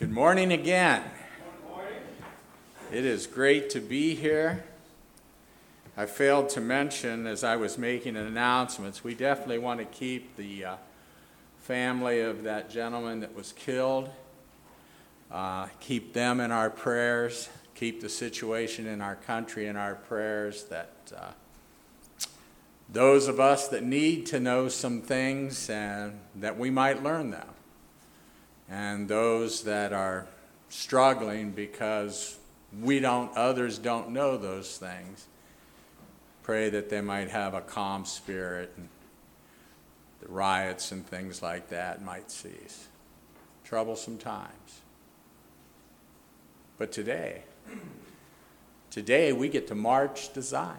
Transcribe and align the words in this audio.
Good 0.00 0.12
morning 0.12 0.50
again. 0.50 1.02
It 2.90 3.04
is 3.04 3.26
great 3.26 3.68
to 3.68 3.80
be 3.80 4.14
here. 4.14 4.64
I 5.94 6.06
failed 6.06 6.48
to 6.50 6.62
mention 6.62 7.26
as 7.26 7.44
I 7.44 7.56
was 7.56 7.76
making 7.76 8.16
announcements, 8.16 9.04
we 9.04 9.14
definitely 9.14 9.58
want 9.58 9.78
to 9.80 9.84
keep 9.84 10.36
the 10.36 10.64
uh, 10.64 10.76
family 11.58 12.22
of 12.22 12.44
that 12.44 12.70
gentleman 12.70 13.20
that 13.20 13.34
was 13.34 13.52
killed, 13.52 14.08
uh, 15.30 15.66
keep 15.80 16.14
them 16.14 16.40
in 16.40 16.50
our 16.50 16.70
prayers, 16.70 17.50
keep 17.74 18.00
the 18.00 18.08
situation 18.08 18.86
in 18.86 19.02
our 19.02 19.16
country 19.16 19.66
in 19.66 19.76
our 19.76 19.96
prayers, 19.96 20.64
that 20.64 20.94
uh, 21.14 22.26
those 22.90 23.28
of 23.28 23.38
us 23.38 23.68
that 23.68 23.84
need 23.84 24.24
to 24.24 24.40
know 24.40 24.70
some 24.70 25.02
things 25.02 25.68
and 25.68 26.18
that 26.36 26.58
we 26.58 26.70
might 26.70 27.02
learn 27.02 27.32
them 27.32 27.48
and 28.70 29.08
those 29.08 29.64
that 29.64 29.92
are 29.92 30.26
struggling 30.68 31.50
because 31.50 32.38
we 32.80 33.00
don't 33.00 33.36
others 33.36 33.78
don't 33.78 34.10
know 34.10 34.36
those 34.36 34.78
things 34.78 35.26
pray 36.50 36.68
that 36.70 36.88
they 36.88 37.00
might 37.00 37.30
have 37.30 37.54
a 37.54 37.60
calm 37.60 38.04
spirit 38.04 38.72
and 38.76 38.88
the 40.20 40.28
riots 40.28 40.92
and 40.92 41.06
things 41.06 41.42
like 41.42 41.68
that 41.68 42.02
might 42.02 42.30
cease. 42.30 42.88
Troublesome 43.64 44.18
times. 44.18 44.80
But 46.76 46.92
today 46.92 47.42
today 48.90 49.32
we 49.32 49.48
get 49.48 49.68
to 49.68 49.74
march 49.74 50.32
to 50.32 50.42
zion. 50.42 50.78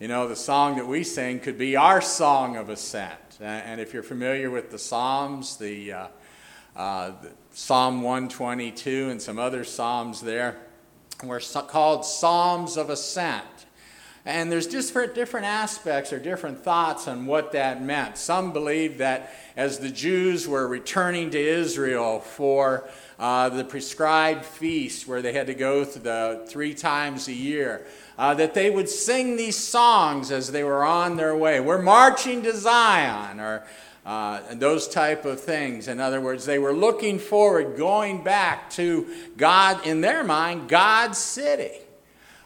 You 0.00 0.08
know 0.08 0.28
the 0.28 0.36
song 0.36 0.76
that 0.76 0.86
we 0.86 1.04
sing 1.04 1.40
could 1.40 1.58
be 1.58 1.76
our 1.76 2.00
song 2.00 2.56
of 2.56 2.70
ascent. 2.70 3.38
And 3.40 3.80
if 3.80 3.92
you're 3.92 4.02
familiar 4.02 4.50
with 4.50 4.70
the 4.70 4.78
psalms 4.78 5.56
the 5.58 5.92
uh, 5.92 6.06
uh, 6.78 7.12
Psalm 7.50 8.02
122 8.02 9.10
and 9.10 9.20
some 9.20 9.38
other 9.38 9.64
Psalms 9.64 10.20
there 10.20 10.56
were 11.24 11.40
called 11.40 12.04
Psalms 12.04 12.76
of 12.76 12.88
Ascent. 12.88 13.44
And 14.24 14.52
there's 14.52 14.66
different, 14.66 15.14
different 15.14 15.46
aspects 15.46 16.12
or 16.12 16.18
different 16.18 16.62
thoughts 16.62 17.08
on 17.08 17.26
what 17.26 17.52
that 17.52 17.82
meant. 17.82 18.16
Some 18.16 18.52
believe 18.52 18.98
that 18.98 19.32
as 19.56 19.78
the 19.78 19.88
Jews 19.88 20.46
were 20.46 20.68
returning 20.68 21.30
to 21.30 21.38
Israel 21.38 22.20
for 22.20 22.88
uh, 23.18 23.48
the 23.48 23.64
prescribed 23.64 24.44
feast 24.44 25.08
where 25.08 25.22
they 25.22 25.32
had 25.32 25.46
to 25.48 25.54
go 25.54 25.84
the 25.84 26.44
three 26.46 26.74
times 26.74 27.26
a 27.26 27.32
year, 27.32 27.86
uh, 28.18 28.34
that 28.34 28.54
they 28.54 28.70
would 28.70 28.88
sing 28.88 29.36
these 29.36 29.56
songs 29.56 30.30
as 30.30 30.52
they 30.52 30.62
were 30.62 30.84
on 30.84 31.16
their 31.16 31.34
way. 31.34 31.58
We're 31.58 31.82
marching 31.82 32.42
to 32.42 32.54
Zion, 32.54 33.40
or 33.40 33.66
uh, 34.08 34.40
and 34.48 34.58
those 34.58 34.88
type 34.88 35.26
of 35.26 35.38
things. 35.38 35.86
In 35.86 36.00
other 36.00 36.18
words, 36.18 36.46
they 36.46 36.58
were 36.58 36.72
looking 36.72 37.18
forward, 37.18 37.76
going 37.76 38.24
back 38.24 38.70
to 38.70 39.06
God, 39.36 39.86
in 39.86 40.00
their 40.00 40.24
mind, 40.24 40.66
God's 40.66 41.18
city. 41.18 41.72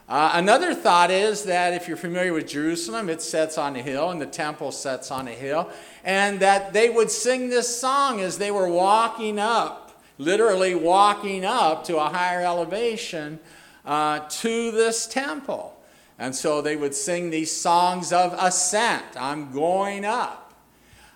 Uh, 0.09 0.31
another 0.33 0.73
thought 0.73 1.09
is 1.09 1.45
that 1.45 1.73
if 1.73 1.87
you're 1.87 1.95
familiar 1.95 2.33
with 2.33 2.49
Jerusalem, 2.49 3.09
it 3.09 3.21
sets 3.21 3.57
on 3.57 3.77
a 3.77 3.81
hill 3.81 4.09
and 4.09 4.19
the 4.19 4.25
temple 4.25 4.73
sets 4.73 5.09
on 5.09 5.29
a 5.29 5.31
hill, 5.31 5.69
and 6.03 6.41
that 6.41 6.73
they 6.73 6.89
would 6.89 7.09
sing 7.09 7.49
this 7.49 7.79
song 7.79 8.19
as 8.19 8.37
they 8.37 8.51
were 8.51 8.67
walking 8.67 9.39
up, 9.39 10.03
literally 10.17 10.75
walking 10.75 11.45
up 11.45 11.85
to 11.85 11.95
a 11.95 12.09
higher 12.09 12.41
elevation 12.41 13.39
uh, 13.85 14.19
to 14.27 14.69
this 14.71 15.07
temple. 15.07 15.79
And 16.19 16.35
so 16.35 16.61
they 16.61 16.75
would 16.75 16.93
sing 16.93 17.29
these 17.29 17.55
songs 17.55 18.11
of 18.11 18.35
ascent. 18.37 19.05
I'm 19.15 19.53
going 19.53 20.03
up. 20.03 20.42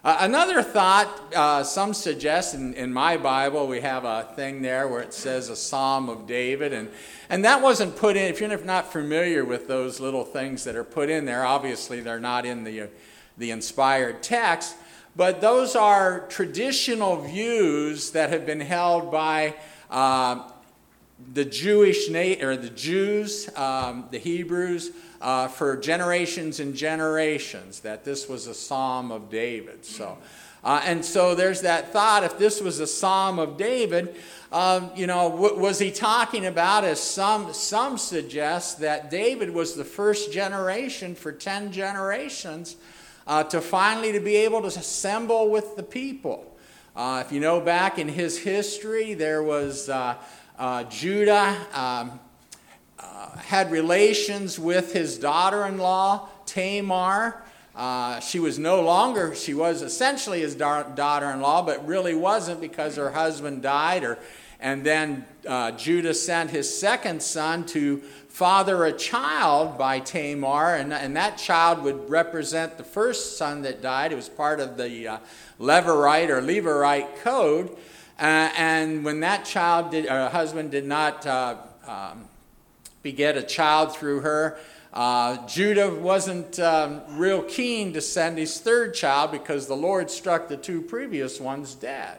Uh, 0.08 0.20
another 0.22 0.64
thought, 0.64 1.34
uh, 1.36 1.62
some 1.62 1.94
suggest 1.94 2.56
in, 2.56 2.74
in, 2.76 2.94
my 2.94 3.18
Bible, 3.18 3.68
we 3.68 3.82
have 3.82 4.06
a 4.06 4.24
thing 4.38 4.62
there 4.62 4.88
where 4.88 5.02
it 5.02 5.14
says 5.14 5.50
a 5.50 5.56
Psalm 5.58 6.08
of 6.08 6.26
David. 6.26 6.72
And, 6.72 6.90
and 7.30 7.44
that 7.44 7.62
wasn't 7.62 7.98
put 7.98 8.16
in, 8.16 8.24
if 8.24 8.40
you're 8.40 8.58
not 8.60 8.90
familiar 8.90 9.44
with 9.44 9.68
those 9.68 10.00
little 10.00 10.24
things 10.24 10.64
that 10.64 10.78
are 10.78 10.86
put 10.86 11.10
in 11.10 11.26
there, 11.26 11.44
obviously 11.44 12.00
they're 12.00 12.22
not 12.22 12.46
in 12.46 12.64
the, 12.64 12.88
the 13.38 13.52
inspired 13.52 14.24
text. 14.24 14.78
But 15.18 15.42
those 15.42 15.76
are 15.76 16.26
traditional 16.30 17.20
views 17.24 18.12
that 18.12 18.30
have 18.30 18.46
been 18.46 18.62
held 18.62 19.12
by 19.12 19.56
uh, 19.92 20.50
the 21.34 21.44
Jewish 21.44 22.10
na- 22.10 22.42
or 22.42 22.56
the 22.56 22.70
Jews, 22.70 23.50
um, 23.58 24.06
the 24.12 24.20
Hebrews, 24.20 24.92
uh, 25.22 25.48
for 25.48 25.78
generations 25.78 26.60
and 26.60 26.76
generations 26.76 27.80
that 27.82 28.06
this 28.06 28.28
was 28.30 28.48
a 28.48 28.54
psalm 28.54 29.12
of 29.12 29.30
David. 29.30 29.86
So, 29.86 30.18
uh, 30.64 30.82
and 30.86 31.04
so 31.04 31.36
there's 31.36 31.62
that 31.62 31.92
thought: 31.92 32.24
if 32.24 32.38
this 32.38 32.62
was 32.62 32.80
a 32.80 32.88
psalm 32.88 33.40
of 33.40 33.58
David, 33.58 34.16
um, 34.52 34.92
you 34.96 35.08
know, 35.08 35.30
w- 35.30 35.60
was 35.60 35.80
he 35.80 35.92
talking 35.92 36.46
about? 36.46 36.84
As 36.84 37.00
some 37.00 37.54
some 37.54 37.98
suggest 37.98 38.80
that 38.80 39.10
David 39.10 39.54
was 39.54 39.76
the 39.76 39.86
first 39.86 40.32
generation 40.32 41.16
for 41.16 41.32
ten 41.32 41.72
generations 41.72 42.76
uh, 43.26 43.44
to 43.46 43.62
finally 43.62 44.12
to 44.12 44.20
be 44.20 44.36
able 44.38 44.62
to 44.62 44.68
assemble 44.68 45.50
with 45.50 45.76
the 45.76 45.84
people. 45.84 46.54
Uh, 46.96 47.24
if 47.26 47.32
you 47.32 47.40
know 47.40 47.60
back 47.60 48.00
in 48.00 48.08
his 48.08 48.40
history, 48.40 49.14
there 49.14 49.44
was 49.44 49.90
uh, 49.90 50.16
uh, 50.58 50.84
Judah. 50.86 51.56
Um, 51.74 52.20
had 53.38 53.72
relations 53.72 54.60
with 54.60 54.94
his 54.94 55.18
daughter 55.18 55.66
in 55.66 55.78
law, 55.78 56.30
Tamar. 56.46 57.44
Uh, 57.76 58.20
she 58.20 58.40
was 58.40 58.58
no 58.58 58.82
longer, 58.82 59.36
she 59.36 59.54
was 59.54 59.82
essentially 59.82 60.42
his 60.42 60.56
da- 60.56 60.84
daughter 60.84 61.30
in 61.30 61.42
law, 61.42 61.62
but 61.62 61.86
really 61.88 62.16
wasn't 62.16 62.60
because 62.60 62.96
her 62.96 63.12
husband 63.12 63.62
died. 63.62 64.04
Or, 64.04 64.18
and 64.60 64.84
then 64.84 65.26
uh, 65.48 65.72
Judah 65.72 66.14
sent 66.14 66.50
his 66.50 66.68
second 66.76 67.22
son 67.22 67.66
to 67.68 67.98
father 68.30 68.86
a 68.86 68.94
child 68.94 69.78
by 69.78 70.00
Tamar, 70.00 70.76
and, 70.76 70.92
and 70.92 71.16
that 71.16 71.38
child 71.38 71.84
would 71.84 72.10
represent 72.10 72.78
the 72.78 72.84
first 72.84 73.38
son 73.38 73.62
that 73.62 73.82
died. 73.82 74.12
It 74.12 74.16
was 74.16 74.30
part 74.30 74.60
of 74.60 74.78
the 74.78 75.08
uh, 75.08 75.18
Levirate 75.60 76.30
or 76.30 76.42
Levirate 76.42 77.18
code. 77.18 77.70
Uh, 78.20 78.50
and 78.58 79.06
when 79.06 79.20
that 79.20 79.46
child 79.46 79.92
did, 79.92 80.06
her 80.06 80.30
husband 80.30 80.72
did 80.72 80.86
not 80.86 81.26
uh, 81.28 81.58
um, 81.88 82.28
beget 83.12 83.38
a 83.38 83.42
child 83.42 83.96
through 83.96 84.20
her. 84.20 84.60
Uh, 84.92 85.48
Judah 85.48 85.90
wasn't 85.90 86.60
um, 86.60 87.00
real 87.18 87.42
keen 87.42 87.94
to 87.94 88.02
send 88.02 88.38
his 88.38 88.60
third 88.60 88.94
child 88.94 89.32
because 89.32 89.66
the 89.66 89.78
Lord 89.78 90.12
struck 90.12 90.50
the 90.50 90.58
two 90.58 90.82
previous 90.82 91.40
ones 91.40 91.74
dead. 91.74 92.18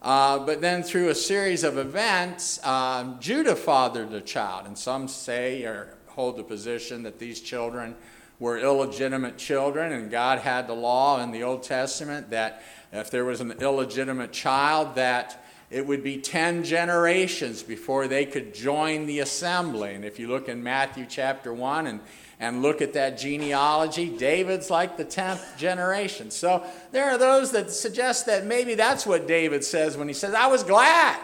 Uh, 0.00 0.38
but 0.38 0.62
then, 0.62 0.82
through 0.82 1.10
a 1.10 1.14
series 1.14 1.64
of 1.64 1.76
events, 1.76 2.64
um, 2.64 3.18
Judah 3.20 3.54
fathered 3.54 4.10
a 4.14 4.22
child, 4.22 4.64
and 4.66 4.78
some 4.78 5.06
say 5.06 5.64
or 5.64 5.98
hold 6.06 6.38
the 6.38 6.44
position 6.44 7.02
that 7.02 7.18
these 7.18 7.38
children 7.38 7.94
were 8.38 8.56
illegitimate 8.58 9.36
children, 9.36 9.92
and 9.92 10.10
God 10.10 10.38
had 10.38 10.66
the 10.66 10.74
law 10.74 11.22
in 11.22 11.30
the 11.30 11.42
Old 11.42 11.62
Testament 11.62 12.30
that 12.30 12.62
if 12.90 13.10
there 13.10 13.26
was 13.26 13.42
an 13.42 13.52
illegitimate 13.60 14.32
child, 14.32 14.94
that 14.94 15.44
it 15.70 15.86
would 15.86 16.04
be 16.04 16.18
10 16.18 16.62
generations 16.64 17.62
before 17.62 18.06
they 18.06 18.24
could 18.24 18.54
join 18.54 19.06
the 19.06 19.18
assembly. 19.20 19.94
And 19.94 20.04
if 20.04 20.18
you 20.18 20.28
look 20.28 20.48
in 20.48 20.62
Matthew 20.62 21.06
chapter 21.08 21.52
1 21.52 21.88
and, 21.88 22.00
and 22.38 22.62
look 22.62 22.80
at 22.80 22.92
that 22.92 23.18
genealogy, 23.18 24.08
David's 24.08 24.70
like 24.70 24.96
the 24.96 25.04
10th 25.04 25.56
generation. 25.56 26.30
So 26.30 26.64
there 26.92 27.10
are 27.10 27.18
those 27.18 27.50
that 27.52 27.70
suggest 27.72 28.26
that 28.26 28.46
maybe 28.46 28.74
that's 28.74 29.06
what 29.06 29.26
David 29.26 29.64
says 29.64 29.96
when 29.96 30.06
he 30.06 30.14
says, 30.14 30.34
I 30.34 30.46
was 30.46 30.62
glad 30.62 31.20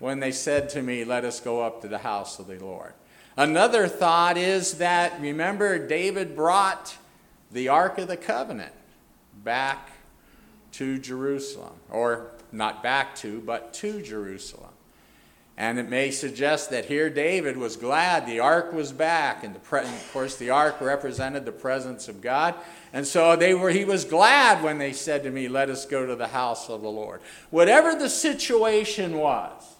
when 0.00 0.18
they 0.18 0.32
said 0.32 0.68
to 0.70 0.82
me, 0.82 1.04
Let 1.04 1.24
us 1.24 1.40
go 1.40 1.60
up 1.60 1.80
to 1.82 1.88
the 1.88 1.98
house 1.98 2.38
of 2.38 2.48
the 2.48 2.58
Lord. 2.58 2.94
Another 3.36 3.86
thought 3.86 4.36
is 4.36 4.74
that, 4.78 5.20
remember, 5.20 5.86
David 5.86 6.34
brought 6.34 6.96
the 7.52 7.68
Ark 7.68 7.98
of 7.98 8.08
the 8.08 8.16
Covenant 8.16 8.72
back 9.44 9.90
to 10.72 10.98
Jerusalem, 10.98 11.74
or 11.90 12.30
not 12.52 12.82
back 12.82 13.14
to, 13.16 13.40
but 13.40 13.72
to 13.74 14.02
Jerusalem. 14.02 14.70
And 15.56 15.80
it 15.80 15.88
may 15.88 16.12
suggest 16.12 16.70
that 16.70 16.84
here 16.84 17.10
David 17.10 17.56
was 17.56 17.76
glad 17.76 18.26
the 18.26 18.38
ark 18.38 18.72
was 18.72 18.92
back, 18.92 19.42
and 19.42 19.60
pre- 19.64 19.80
of 19.80 20.10
course 20.12 20.36
the 20.36 20.50
ark 20.50 20.80
represented 20.80 21.44
the 21.44 21.52
presence 21.52 22.06
of 22.06 22.20
God. 22.20 22.54
And 22.92 23.04
so 23.04 23.34
they 23.34 23.54
were, 23.54 23.70
he 23.70 23.84
was 23.84 24.04
glad 24.04 24.62
when 24.62 24.78
they 24.78 24.92
said 24.92 25.24
to 25.24 25.30
me, 25.30 25.48
Let 25.48 25.68
us 25.68 25.84
go 25.84 26.06
to 26.06 26.14
the 26.14 26.28
house 26.28 26.68
of 26.70 26.82
the 26.82 26.88
Lord. 26.88 27.20
Whatever 27.50 27.96
the 27.96 28.08
situation 28.08 29.18
was, 29.18 29.77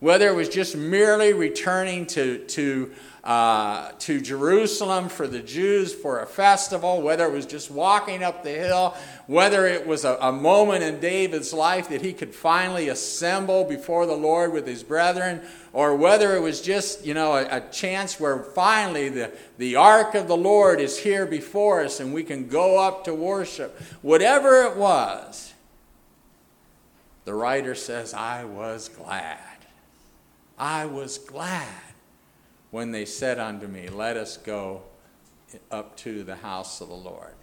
whether 0.00 0.28
it 0.28 0.34
was 0.34 0.48
just 0.48 0.76
merely 0.76 1.32
returning 1.32 2.06
to, 2.06 2.38
to 2.46 2.90
uh, 3.26 3.90
to 3.98 4.20
Jerusalem 4.20 5.08
for 5.08 5.26
the 5.26 5.40
Jews 5.40 5.92
for 5.92 6.20
a 6.20 6.26
festival, 6.26 7.02
whether 7.02 7.24
it 7.24 7.32
was 7.32 7.44
just 7.44 7.72
walking 7.72 8.22
up 8.22 8.44
the 8.44 8.52
hill, 8.52 8.94
whether 9.26 9.66
it 9.66 9.84
was 9.84 10.04
a, 10.04 10.16
a 10.20 10.30
moment 10.30 10.84
in 10.84 11.00
David's 11.00 11.52
life 11.52 11.88
that 11.88 12.02
he 12.02 12.12
could 12.12 12.32
finally 12.32 12.88
assemble 12.88 13.64
before 13.64 14.06
the 14.06 14.14
Lord 14.14 14.52
with 14.52 14.64
his 14.64 14.84
brethren, 14.84 15.40
or 15.72 15.96
whether 15.96 16.36
it 16.36 16.40
was 16.40 16.60
just, 16.60 17.04
you 17.04 17.14
know, 17.14 17.34
a, 17.34 17.56
a 17.56 17.60
chance 17.72 18.20
where 18.20 18.38
finally 18.38 19.08
the, 19.08 19.32
the 19.58 19.74
ark 19.74 20.14
of 20.14 20.28
the 20.28 20.36
Lord 20.36 20.78
is 20.78 20.96
here 20.96 21.26
before 21.26 21.82
us 21.82 21.98
and 21.98 22.14
we 22.14 22.22
can 22.22 22.46
go 22.46 22.78
up 22.78 23.02
to 23.06 23.12
worship. 23.12 23.76
Whatever 24.02 24.62
it 24.62 24.76
was, 24.76 25.52
the 27.24 27.34
writer 27.34 27.74
says, 27.74 28.14
I 28.14 28.44
was 28.44 28.88
glad. 28.88 29.55
I 30.58 30.86
was 30.86 31.18
glad 31.18 31.66
when 32.70 32.90
they 32.90 33.04
said 33.04 33.38
unto 33.38 33.66
me, 33.66 33.88
Let 33.88 34.16
us 34.16 34.36
go 34.36 34.82
up 35.70 35.96
to 35.98 36.24
the 36.24 36.36
house 36.36 36.80
of 36.80 36.88
the 36.88 36.94
Lord. 36.94 37.34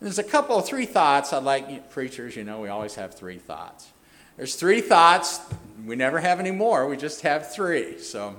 And 0.00 0.06
there's 0.06 0.18
a 0.18 0.24
couple 0.24 0.56
of 0.56 0.66
three 0.66 0.86
thoughts 0.86 1.32
I'd 1.32 1.42
like 1.42 1.90
preachers, 1.90 2.36
you 2.36 2.44
know, 2.44 2.60
we 2.60 2.68
always 2.68 2.94
have 2.96 3.14
three 3.14 3.38
thoughts. 3.38 3.92
There's 4.36 4.56
three 4.56 4.80
thoughts. 4.80 5.40
We 5.86 5.96
never 5.96 6.18
have 6.18 6.40
any 6.40 6.50
more, 6.50 6.88
we 6.88 6.96
just 6.96 7.22
have 7.22 7.52
three. 7.52 7.98
So, 7.98 8.36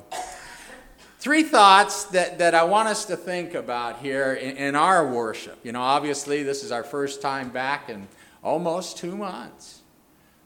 three 1.20 1.44
thoughts 1.44 2.06
that, 2.06 2.38
that 2.40 2.54
I 2.54 2.64
want 2.64 2.88
us 2.88 3.06
to 3.06 3.18
think 3.18 3.54
about 3.56 4.00
here 4.00 4.34
in, 4.34 4.58
in 4.58 4.76
our 4.76 5.08
worship. 5.08 5.60
You 5.64 5.72
know, 5.72 5.82
obviously, 5.82 6.44
this 6.44 6.64
is 6.64 6.72
our 6.72 6.84
first 6.84 7.22
time 7.22 7.50
back 7.50 7.90
in 7.90 8.08
almost 8.44 8.98
two 8.98 9.16
months 9.16 9.82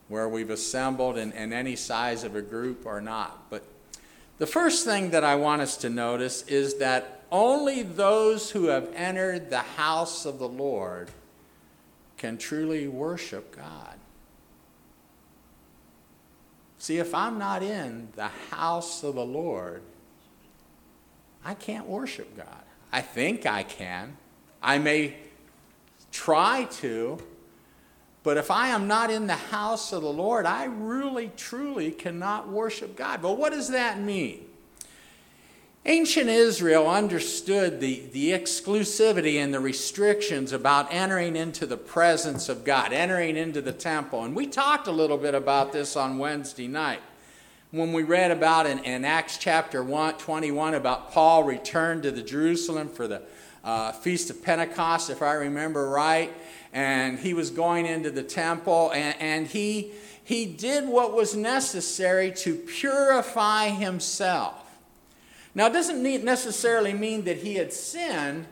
where 0.09 0.27
we've 0.27 0.49
assembled 0.49 1.17
in, 1.17 1.31
in 1.31 1.53
any 1.53 1.75
size 1.75 2.23
of 2.23 2.35
a 2.35 2.41
group 2.41 2.85
or 2.85 2.99
not. 2.99 3.49
But 3.49 3.63
the 4.37 4.47
first 4.47 4.83
thing 4.83 5.11
that 5.11 5.23
I 5.23 5.35
want 5.35 5.61
us 5.61 5.77
to 5.77 5.89
notice 5.89 6.43
is 6.43 6.75
that 6.79 7.23
only 7.31 7.83
those 7.83 8.51
who 8.51 8.65
have 8.65 8.91
entered 8.93 9.49
the 9.49 9.59
house 9.59 10.25
of 10.25 10.39
the 10.39 10.47
Lord 10.47 11.09
can 12.17 12.37
truly 12.37 12.87
worship 12.87 13.55
God. 13.55 13.95
See, 16.79 16.97
if 16.97 17.13
I'm 17.13 17.37
not 17.37 17.61
in 17.61 18.09
the 18.15 18.29
house 18.49 19.03
of 19.03 19.15
the 19.15 19.25
Lord, 19.25 19.81
I 21.43 21.53
can't 21.53 21.85
worship 21.85 22.35
God. 22.35 22.63
I 22.91 23.01
think 23.01 23.45
I 23.45 23.63
can. 23.63 24.17
I 24.61 24.77
may 24.77 25.15
try 26.11 26.67
to, 26.79 27.19
but 28.29 28.37
if 28.37 28.51
I 28.51 28.67
am 28.67 28.87
not 28.87 29.09
in 29.09 29.25
the 29.25 29.33
house 29.33 29.91
of 29.91 30.03
the 30.03 30.13
Lord, 30.13 30.45
I 30.45 30.65
really, 30.65 31.31
truly 31.35 31.89
cannot 31.89 32.47
worship 32.47 32.95
God. 32.95 33.23
But 33.23 33.39
what 33.39 33.53
does 33.53 33.69
that 33.69 33.99
mean? 33.99 34.45
Ancient 35.83 36.29
Israel 36.29 36.87
understood 36.87 37.79
the, 37.79 38.03
the 38.13 38.29
exclusivity 38.29 39.37
and 39.37 39.51
the 39.51 39.59
restrictions 39.59 40.53
about 40.53 40.93
entering 40.93 41.35
into 41.35 41.65
the 41.65 41.75
presence 41.75 42.49
of 42.49 42.63
God, 42.63 42.93
entering 42.93 43.35
into 43.35 43.63
the 43.63 43.73
temple. 43.73 44.23
And 44.23 44.35
we 44.35 44.45
talked 44.45 44.85
a 44.85 44.91
little 44.91 45.17
bit 45.17 45.33
about 45.33 45.73
this 45.73 45.95
on 45.95 46.19
Wednesday 46.19 46.67
night 46.67 47.01
when 47.71 47.93
we 47.93 48.03
read 48.03 48.29
about 48.29 48.67
in, 48.67 48.77
in 48.83 49.05
Acts 49.05 49.39
chapter 49.39 49.83
1, 49.83 50.19
21 50.19 50.75
about 50.75 51.11
Paul 51.11 51.45
returned 51.45 52.03
to 52.03 52.11
the 52.11 52.21
Jerusalem 52.21 52.89
for 52.89 53.07
the 53.07 53.23
uh, 53.63 53.91
Feast 53.91 54.29
of 54.29 54.43
Pentecost, 54.43 55.09
if 55.09 55.23
I 55.23 55.33
remember 55.33 55.89
right 55.89 56.31
and 56.73 57.19
he 57.19 57.33
was 57.33 57.49
going 57.49 57.85
into 57.85 58.11
the 58.11 58.23
temple, 58.23 58.91
and, 58.93 59.15
and 59.19 59.47
he, 59.47 59.91
he 60.23 60.45
did 60.45 60.87
what 60.87 61.13
was 61.13 61.35
necessary 61.35 62.31
to 62.31 62.55
purify 62.55 63.69
himself. 63.69 64.55
Now, 65.55 65.67
it 65.67 65.73
doesn't 65.73 66.03
necessarily 66.23 66.93
mean 66.93 67.23
that 67.23 67.37
he 67.37 67.55
had 67.55 67.73
sinned, 67.73 68.45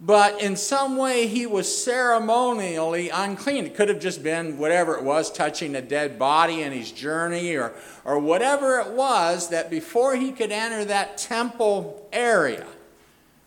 but 0.00 0.40
in 0.40 0.56
some 0.56 0.96
way 0.96 1.26
he 1.26 1.44
was 1.44 1.84
ceremonially 1.84 3.10
unclean. 3.10 3.66
It 3.66 3.74
could 3.74 3.88
have 3.88 4.00
just 4.00 4.22
been 4.22 4.56
whatever 4.56 4.96
it 4.96 5.02
was, 5.02 5.30
touching 5.30 5.74
a 5.74 5.82
dead 5.82 6.18
body 6.18 6.62
in 6.62 6.72
his 6.72 6.90
journey, 6.90 7.54
or, 7.56 7.74
or 8.04 8.18
whatever 8.18 8.78
it 8.80 8.92
was, 8.92 9.50
that 9.50 9.70
before 9.70 10.16
he 10.16 10.32
could 10.32 10.52
enter 10.52 10.84
that 10.86 11.18
temple 11.18 12.08
area. 12.12 12.66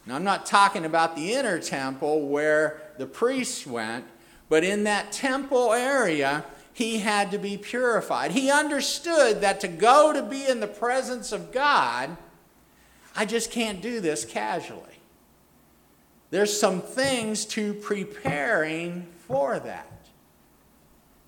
Now, 0.06 0.16
I'm 0.16 0.24
not 0.24 0.46
talking 0.46 0.86
about 0.86 1.16
the 1.16 1.34
inner 1.34 1.60
temple 1.60 2.28
where 2.28 2.82
the 2.98 3.06
priests 3.06 3.66
went, 3.66 4.06
but 4.52 4.66
in 4.66 4.84
that 4.84 5.14
temple 5.14 5.72
area, 5.72 6.44
he 6.74 6.98
had 6.98 7.32
to 7.32 7.38
be 7.38 7.56
purified. 7.56 8.32
He 8.32 8.52
understood 8.52 9.40
that 9.40 9.62
to 9.62 9.70
go 9.70 10.12
to 10.12 10.22
be 10.22 10.46
in 10.46 10.60
the 10.60 10.68
presence 10.68 11.32
of 11.32 11.54
God, 11.54 12.18
I 13.16 13.24
just 13.24 13.50
can't 13.50 13.82
do 13.82 14.02
this 14.02 14.26
casually. 14.26 15.00
There's 16.32 16.60
some 16.60 16.82
things 16.82 17.46
to 17.46 17.74
preparing 17.76 19.08
for 19.26 19.58
that. 19.58 20.10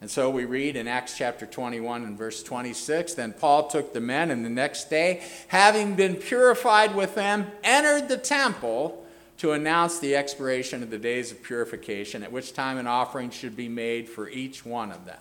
And 0.02 0.12
so 0.12 0.30
we 0.30 0.44
read 0.44 0.75
in 0.75 0.90
Acts 0.90 1.18
chapter 1.18 1.46
21 1.46 2.04
and 2.04 2.18
verse 2.18 2.44
26 2.44 3.14
Then 3.14 3.31
Paul 3.31 3.70
took 3.70 3.94
the 3.94 4.02
men, 4.02 4.31
and 4.31 4.44
the 4.44 4.50
next 4.50 4.90
day, 4.90 5.24
having 5.48 5.96
been 5.96 6.18
purified 6.18 6.94
with 6.94 7.16
them, 7.16 7.48
entered 7.64 8.10
the 8.10 8.18
temple 8.18 9.03
to 9.38 9.52
announce 9.52 10.00
the 10.00 10.16
expiration 10.16 10.84
of 10.84 10.90
the 10.90 10.98
days 10.98 11.32
of 11.32 11.44
purification, 11.44 12.24
at 12.24 12.32
which 12.32 12.54
time 12.54 12.78
an 12.78 12.88
offering 12.88 13.30
should 13.30 13.56
be 13.56 13.68
made 13.68 14.08
for 14.08 14.30
each 14.30 14.66
one 14.66 14.92
of 14.92 15.06
them. 15.06 15.20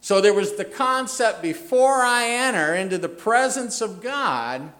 So 0.00 0.20
there 0.20 0.32
was 0.32 0.54
the 0.54 0.64
concept 0.64 1.42
before 1.42 2.02
I 2.02 2.28
enter 2.28 2.74
into 2.74 2.96
the 2.96 3.08
presence 3.08 3.80
of 3.80 4.02
God, 4.02 4.72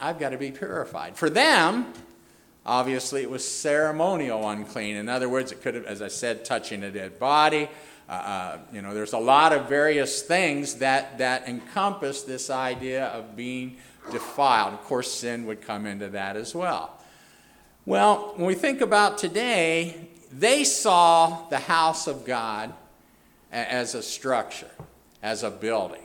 I've 0.00 0.18
got 0.18 0.30
to 0.30 0.38
be 0.38 0.52
purified. 0.52 1.16
For 1.16 1.28
them, 1.28 1.92
obviously, 2.64 3.22
it 3.22 3.30
was 3.30 3.46
ceremonial 3.46 4.48
unclean. 4.48 4.96
In 4.96 5.08
other 5.08 5.28
words, 5.28 5.50
it 5.50 5.60
could 5.62 5.74
have, 5.74 5.86
as 5.86 6.02
I 6.02 6.08
said, 6.08 6.44
touching 6.44 6.84
a 6.84 6.90
dead 6.90 7.18
body. 7.18 7.68
Uh, 8.08 8.12
uh, 8.12 8.58
you 8.72 8.82
know, 8.82 8.94
there's 8.94 9.14
a 9.14 9.18
lot 9.18 9.52
of 9.52 9.68
various 9.68 10.22
things 10.22 10.76
that, 10.76 11.18
that 11.18 11.48
encompass 11.48 12.22
this 12.22 12.50
idea 12.50 13.06
of 13.06 13.34
being 13.34 13.76
defiled. 14.10 14.74
Of 14.74 14.84
course, 14.84 15.12
sin 15.12 15.46
would 15.46 15.62
come 15.62 15.86
into 15.86 16.08
that 16.10 16.36
as 16.36 16.54
well. 16.54 16.98
Well, 17.84 18.32
when 18.36 18.46
we 18.46 18.54
think 18.54 18.80
about 18.80 19.18
today, 19.18 20.08
they 20.32 20.64
saw 20.64 21.48
the 21.48 21.58
house 21.58 22.06
of 22.06 22.24
God 22.24 22.72
as 23.52 23.94
a 23.94 24.02
structure, 24.02 24.70
as 25.22 25.42
a 25.42 25.50
building. 25.50 26.02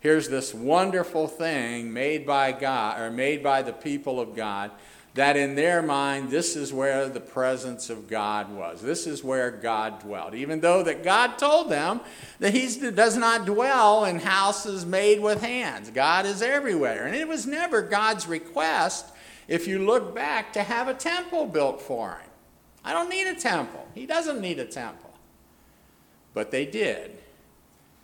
Here's 0.00 0.28
this 0.28 0.52
wonderful 0.52 1.28
thing 1.28 1.92
made 1.92 2.26
by 2.26 2.50
God, 2.50 3.00
or 3.00 3.10
made 3.10 3.40
by 3.40 3.62
the 3.62 3.72
people 3.72 4.18
of 4.18 4.34
God, 4.34 4.72
that 5.14 5.36
in 5.36 5.54
their 5.54 5.82
mind, 5.82 6.30
this 6.30 6.56
is 6.56 6.72
where 6.72 7.08
the 7.08 7.20
presence 7.20 7.90
of 7.90 8.08
God 8.08 8.50
was. 8.50 8.80
This 8.80 9.06
is 9.06 9.22
where 9.22 9.50
God 9.50 10.00
dwelt. 10.00 10.34
Even 10.34 10.60
though 10.60 10.82
that 10.82 11.04
God 11.04 11.38
told 11.38 11.70
them 11.70 12.00
that 12.38 12.54
He 12.54 12.90
does 12.90 13.16
not 13.16 13.44
dwell 13.44 14.06
in 14.06 14.20
houses 14.20 14.86
made 14.86 15.20
with 15.20 15.42
hands, 15.42 15.90
God 15.90 16.24
is 16.24 16.40
everywhere. 16.40 17.06
And 17.06 17.14
it 17.14 17.28
was 17.28 17.46
never 17.46 17.82
God's 17.82 18.26
request, 18.26 19.06
if 19.48 19.68
you 19.68 19.80
look 19.80 20.14
back, 20.14 20.54
to 20.54 20.62
have 20.62 20.88
a 20.88 20.94
temple 20.94 21.46
built 21.46 21.82
for 21.82 22.12
Him. 22.12 22.30
I 22.82 22.92
don't 22.92 23.10
need 23.10 23.26
a 23.26 23.34
temple. 23.34 23.86
He 23.94 24.06
doesn't 24.06 24.40
need 24.40 24.58
a 24.58 24.64
temple. 24.64 25.10
But 26.32 26.50
they 26.50 26.64
did. 26.64 27.18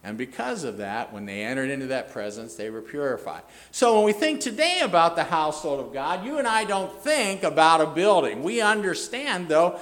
And 0.08 0.16
because 0.16 0.64
of 0.64 0.78
that, 0.78 1.12
when 1.12 1.26
they 1.26 1.42
entered 1.42 1.68
into 1.68 1.88
that 1.88 2.12
presence, 2.12 2.54
they 2.54 2.70
were 2.70 2.80
purified. 2.80 3.42
So 3.70 3.96
when 3.96 4.04
we 4.04 4.14
think 4.14 4.40
today 4.40 4.80
about 4.82 5.16
the 5.16 5.24
household 5.24 5.80
of 5.80 5.92
God, 5.92 6.24
you 6.24 6.38
and 6.38 6.48
I 6.48 6.64
don't 6.64 6.90
think 7.02 7.42
about 7.42 7.82
a 7.82 7.86
building. 7.86 8.42
We 8.42 8.62
understand, 8.62 9.48
though, 9.48 9.78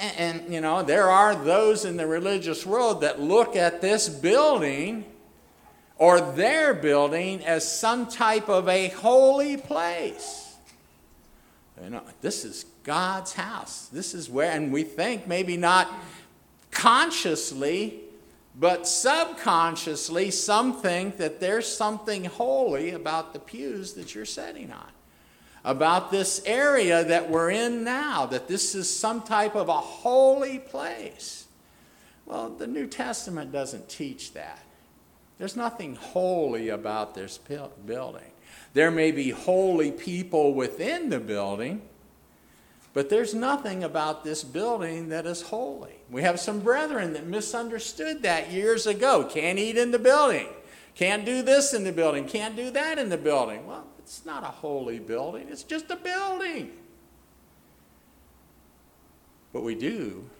and, 0.00 0.40
and 0.40 0.54
you 0.54 0.62
know, 0.62 0.82
there 0.82 1.10
are 1.10 1.34
those 1.34 1.84
in 1.84 1.98
the 1.98 2.06
religious 2.06 2.64
world 2.64 3.02
that 3.02 3.20
look 3.20 3.54
at 3.54 3.82
this 3.82 4.08
building 4.08 5.04
or 5.98 6.22
their 6.22 6.72
building 6.72 7.44
as 7.44 7.70
some 7.70 8.06
type 8.06 8.48
of 8.48 8.70
a 8.70 8.88
holy 8.88 9.58
place. 9.58 10.56
You 11.84 11.90
know, 11.90 12.02
this 12.22 12.46
is 12.46 12.64
God's 12.82 13.34
house. 13.34 13.88
This 13.92 14.14
is 14.14 14.30
where, 14.30 14.52
and 14.52 14.72
we 14.72 14.84
think 14.84 15.26
maybe 15.26 15.58
not 15.58 15.92
consciously 16.70 18.05
but 18.58 18.88
subconsciously, 18.88 20.30
some 20.30 20.72
think 20.80 21.18
that 21.18 21.40
there's 21.40 21.68
something 21.68 22.24
holy 22.24 22.90
about 22.90 23.32
the 23.32 23.38
pews 23.38 23.94
that 23.94 24.14
you're 24.14 24.24
sitting 24.24 24.72
on, 24.72 24.88
about 25.64 26.10
this 26.10 26.42
area 26.46 27.04
that 27.04 27.28
we're 27.28 27.50
in 27.50 27.84
now, 27.84 28.26
that 28.26 28.48
this 28.48 28.74
is 28.74 28.88
some 28.88 29.22
type 29.22 29.54
of 29.54 29.68
a 29.68 29.72
holy 29.72 30.58
place. 30.58 31.46
Well, 32.24 32.50
the 32.50 32.66
New 32.66 32.86
Testament 32.86 33.52
doesn't 33.52 33.88
teach 33.88 34.32
that. 34.32 34.60
There's 35.38 35.56
nothing 35.56 35.96
holy 35.96 36.70
about 36.70 37.14
this 37.14 37.38
building. 37.38 38.32
There 38.72 38.90
may 38.90 39.12
be 39.12 39.30
holy 39.30 39.92
people 39.92 40.54
within 40.54 41.10
the 41.10 41.20
building 41.20 41.82
but 42.96 43.10
there's 43.10 43.34
nothing 43.34 43.84
about 43.84 44.24
this 44.24 44.42
building 44.42 45.10
that 45.10 45.26
is 45.26 45.42
holy. 45.42 45.95
We 46.10 46.22
have 46.22 46.38
some 46.38 46.60
brethren 46.60 47.12
that 47.14 47.26
misunderstood 47.26 48.22
that 48.22 48.50
years 48.50 48.86
ago. 48.86 49.24
Can't 49.24 49.58
eat 49.58 49.76
in 49.76 49.90
the 49.90 49.98
building. 49.98 50.48
Can't 50.94 51.24
do 51.24 51.42
this 51.42 51.74
in 51.74 51.84
the 51.84 51.92
building. 51.92 52.26
Can't 52.26 52.56
do 52.56 52.70
that 52.70 52.98
in 52.98 53.08
the 53.08 53.18
building. 53.18 53.66
Well, 53.66 53.86
it's 53.98 54.24
not 54.24 54.44
a 54.44 54.46
holy 54.46 55.00
building, 55.00 55.48
it's 55.50 55.64
just 55.64 55.90
a 55.90 55.96
building. 55.96 56.70
But 59.52 59.62
we 59.62 59.74
do 59.74 60.30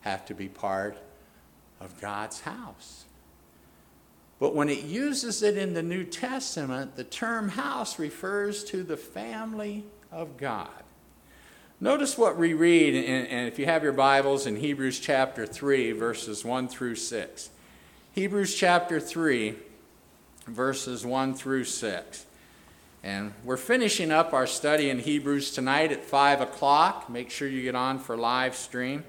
have 0.00 0.26
to 0.26 0.34
be 0.34 0.48
part 0.48 0.98
of 1.80 1.98
God's 2.00 2.40
house. 2.40 3.06
But 4.38 4.54
when 4.54 4.68
it 4.68 4.84
uses 4.84 5.42
it 5.42 5.56
in 5.56 5.72
the 5.72 5.82
New 5.82 6.04
Testament, 6.04 6.94
the 6.96 7.04
term 7.04 7.48
house 7.48 7.98
refers 7.98 8.64
to 8.64 8.82
the 8.82 8.96
family 8.96 9.84
of 10.12 10.36
God. 10.36 10.68
Notice 11.78 12.16
what 12.16 12.38
we 12.38 12.54
read, 12.54 12.94
and 12.94 13.46
if 13.46 13.58
you 13.58 13.66
have 13.66 13.82
your 13.82 13.92
Bibles, 13.92 14.46
in 14.46 14.56
Hebrews 14.56 14.98
chapter 14.98 15.44
3, 15.44 15.92
verses 15.92 16.42
1 16.42 16.68
through 16.68 16.94
6. 16.94 17.50
Hebrews 18.12 18.54
chapter 18.54 18.98
3, 18.98 19.54
verses 20.46 21.04
1 21.04 21.34
through 21.34 21.64
6. 21.64 22.24
And 23.04 23.34
we're 23.44 23.58
finishing 23.58 24.10
up 24.10 24.32
our 24.32 24.46
study 24.46 24.88
in 24.88 25.00
Hebrews 25.00 25.50
tonight 25.50 25.92
at 25.92 26.02
5 26.02 26.40
o'clock. 26.40 27.10
Make 27.10 27.30
sure 27.30 27.46
you 27.46 27.60
get 27.60 27.74
on 27.74 27.98
for 27.98 28.16
live 28.16 28.56
stream. 28.56 29.04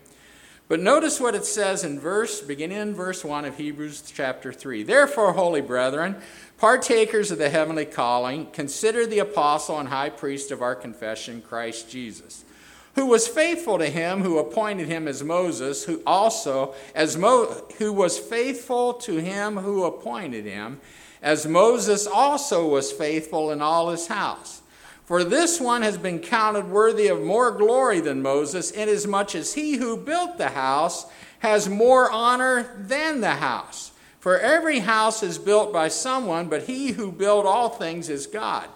But 0.68 0.82
notice 0.82 1.22
what 1.22 1.36
it 1.36 1.46
says 1.46 1.86
in 1.86 1.98
verse, 1.98 2.42
beginning 2.42 2.80
in 2.80 2.94
verse 2.94 3.24
1 3.24 3.46
of 3.46 3.56
Hebrews 3.56 4.12
chapter 4.14 4.52
3. 4.52 4.84
Therefore, 4.84 5.32
holy 5.32 5.62
brethren, 5.62 6.18
partakers 6.58 7.32
of 7.32 7.38
the 7.38 7.50
heavenly 7.50 7.86
calling, 7.86 8.48
consider 8.48 9.06
the 9.06 9.20
apostle 9.20 9.80
and 9.80 9.88
high 9.88 10.10
priest 10.10 10.52
of 10.52 10.62
our 10.62 10.76
confession, 10.76 11.42
Christ 11.42 11.90
Jesus 11.90 12.44
who 12.98 13.06
was 13.06 13.28
faithful 13.28 13.78
to 13.78 13.86
him 13.86 14.24
who 14.24 14.40
appointed 14.40 14.88
him 14.88 15.08
as 15.08 15.24
Moses, 15.24 15.84
who 15.84 16.02
also 16.04 16.74
as 16.96 17.16
Mo, 17.16 17.46
who 17.78 17.94
was 17.94 18.18
faithful 18.18 18.94
to 18.96 19.18
him 19.18 19.58
who 19.58 19.84
appointed 19.84 20.46
him, 20.46 20.82
as 21.22 21.46
Moses 21.46 22.08
also 22.08 22.68
was 22.68 22.92
faithful 22.92 23.52
in 23.52 23.62
all 23.62 23.92
his 23.92 24.08
house. 24.08 24.64
For 25.06 25.24
this 25.24 25.62
one 25.62 25.84
has 25.84 25.96
been 25.96 26.18
counted 26.18 26.72
worthy 26.72 27.08
of 27.08 27.22
more 27.22 27.52
glory 27.52 28.00
than 28.00 28.24
Moses, 28.24 28.72
inasmuch 28.72 29.36
as 29.36 29.54
he 29.54 29.76
who 29.76 29.96
built 29.96 30.40
the 30.40 30.50
house 30.50 31.06
has 31.40 31.70
more 31.70 32.10
honor 32.10 32.76
than 32.80 33.22
the 33.22 33.36
house. 33.36 33.92
For 34.20 34.40
every 34.40 34.80
house 34.80 35.22
is 35.22 35.38
built 35.38 35.72
by 35.72 35.90
someone, 35.90 36.50
but 36.50 36.64
he 36.64 36.94
who 36.94 37.12
built 37.12 37.46
all 37.46 37.70
things 37.70 38.10
is 38.10 38.26
God. 38.26 38.68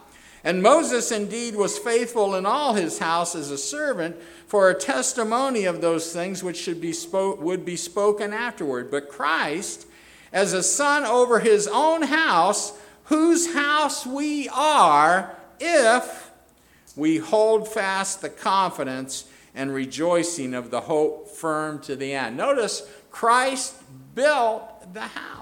And 0.44 0.64
Moses 0.64 1.12
indeed 1.12 1.56
was 1.56 1.78
faithful 1.78 2.36
in 2.36 2.46
all 2.46 2.74
his 2.74 3.00
house 3.00 3.36
as 3.36 3.52
a 3.52 3.58
servant 3.58 4.16
for 4.48 4.70
a 4.70 4.80
testimony 4.80 5.66
of 5.66 5.82
those 5.82 6.12
things 6.12 6.44
which 6.44 6.58
should 6.58 6.82
be 6.82 6.94
spoke, 6.94 7.40
would 7.42 7.64
be 7.64 7.76
spoken 7.76 8.34
afterward. 8.34 8.90
But 8.90 9.10
Christ, 9.10 9.86
as 10.34 10.54
a 10.54 10.64
son 10.64 11.06
over 11.06 11.40
his 11.40 11.68
own 11.68 12.04
house, 12.04 12.74
whose 13.06 13.54
house 13.54 14.06
we 14.06 14.50
are, 14.50 15.36
if 15.60 16.32
we 16.96 17.18
hold 17.18 17.68
fast 17.68 18.22
the 18.22 18.30
confidence 18.30 19.26
and 19.54 19.74
rejoicing 19.74 20.54
of 20.54 20.72
the 20.72 20.82
hope 20.82 21.30
firm 21.30 21.80
to 21.82 21.96
the 21.96 22.14
end. 22.14 22.38
Notice 22.38 22.88
Christ 23.12 23.76
built 24.16 24.94
the 24.94 25.02
house. 25.02 25.41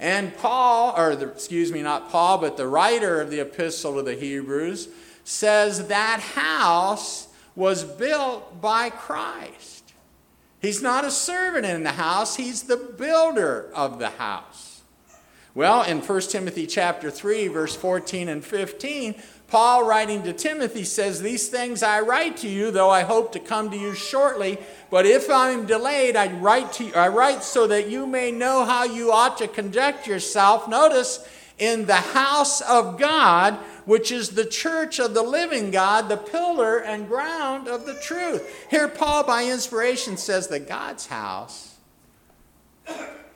And 0.00 0.34
Paul, 0.38 0.94
or 0.96 1.14
the, 1.14 1.28
excuse 1.28 1.70
me, 1.70 1.82
not 1.82 2.10
Paul, 2.10 2.38
but 2.38 2.56
the 2.56 2.66
writer 2.66 3.20
of 3.20 3.30
the 3.30 3.40
epistle 3.40 3.96
to 3.96 4.02
the 4.02 4.14
Hebrews 4.14 4.88
says 5.24 5.88
that 5.88 6.20
house 6.20 7.28
was 7.54 7.84
built 7.84 8.62
by 8.62 8.88
Christ. 8.88 9.92
He's 10.60 10.82
not 10.82 11.04
a 11.04 11.10
servant 11.10 11.66
in 11.66 11.84
the 11.84 11.92
house, 11.92 12.36
he's 12.36 12.62
the 12.62 12.76
builder 12.76 13.70
of 13.74 13.98
the 13.98 14.10
house. 14.10 14.80
Well, 15.54 15.82
in 15.82 16.00
1 16.00 16.20
Timothy 16.22 16.66
chapter 16.66 17.10
3 17.10 17.48
verse 17.48 17.76
14 17.76 18.28
and 18.28 18.42
15, 18.44 19.20
Paul, 19.50 19.84
writing 19.84 20.22
to 20.22 20.32
Timothy, 20.32 20.84
says, 20.84 21.20
These 21.20 21.48
things 21.48 21.82
I 21.82 22.00
write 22.00 22.36
to 22.38 22.48
you, 22.48 22.70
though 22.70 22.88
I 22.90 23.02
hope 23.02 23.32
to 23.32 23.40
come 23.40 23.68
to 23.72 23.76
you 23.76 23.94
shortly. 23.94 24.58
But 24.90 25.06
if 25.06 25.30
I'm 25.30 25.66
delayed, 25.66 26.16
I 26.16 26.32
write, 26.32 26.72
to 26.74 26.84
you, 26.84 26.94
I 26.94 27.08
write 27.08 27.44
so 27.44 27.66
that 27.68 27.88
you 27.88 28.06
may 28.06 28.32
know 28.32 28.64
how 28.64 28.84
you 28.84 29.12
ought 29.12 29.38
to 29.38 29.46
conduct 29.46 30.06
yourself. 30.06 30.68
Notice, 30.68 31.24
in 31.58 31.86
the 31.86 31.94
house 31.94 32.60
of 32.62 32.98
God, 32.98 33.54
which 33.84 34.10
is 34.10 34.30
the 34.30 34.44
church 34.44 34.98
of 34.98 35.14
the 35.14 35.22
living 35.22 35.70
God, 35.70 36.08
the 36.08 36.16
pillar 36.16 36.78
and 36.78 37.06
ground 37.06 37.68
of 37.68 37.86
the 37.86 37.94
truth. 37.94 38.66
Here, 38.70 38.88
Paul, 38.88 39.24
by 39.24 39.44
inspiration, 39.44 40.16
says 40.16 40.48
that 40.48 40.66
God's 40.66 41.06
house 41.06 41.76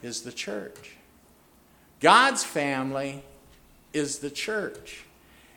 is 0.02 0.22
the 0.22 0.32
church. 0.32 0.96
God's 2.00 2.42
family 2.42 3.22
is 3.92 4.18
the 4.18 4.30
church. 4.30 5.04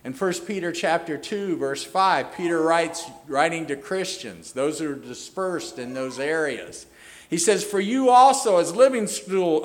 In 0.08 0.14
1 0.14 0.34
Peter 0.46 0.72
chapter 0.72 1.18
2 1.18 1.58
verse 1.58 1.84
5, 1.84 2.32
Peter 2.38 2.62
writes 2.62 3.12
writing 3.28 3.66
to 3.66 3.76
Christians, 3.76 4.54
those 4.54 4.80
who 4.80 4.90
are 4.90 4.96
dispersed 4.96 5.78
in 5.78 5.94
those 5.94 6.18
areas. 6.18 6.86
He 7.30 7.38
says, 7.38 7.66
"For 7.66 7.82
you 7.82 8.10
also 8.10 8.56
as 8.56 8.74
living 8.74 9.10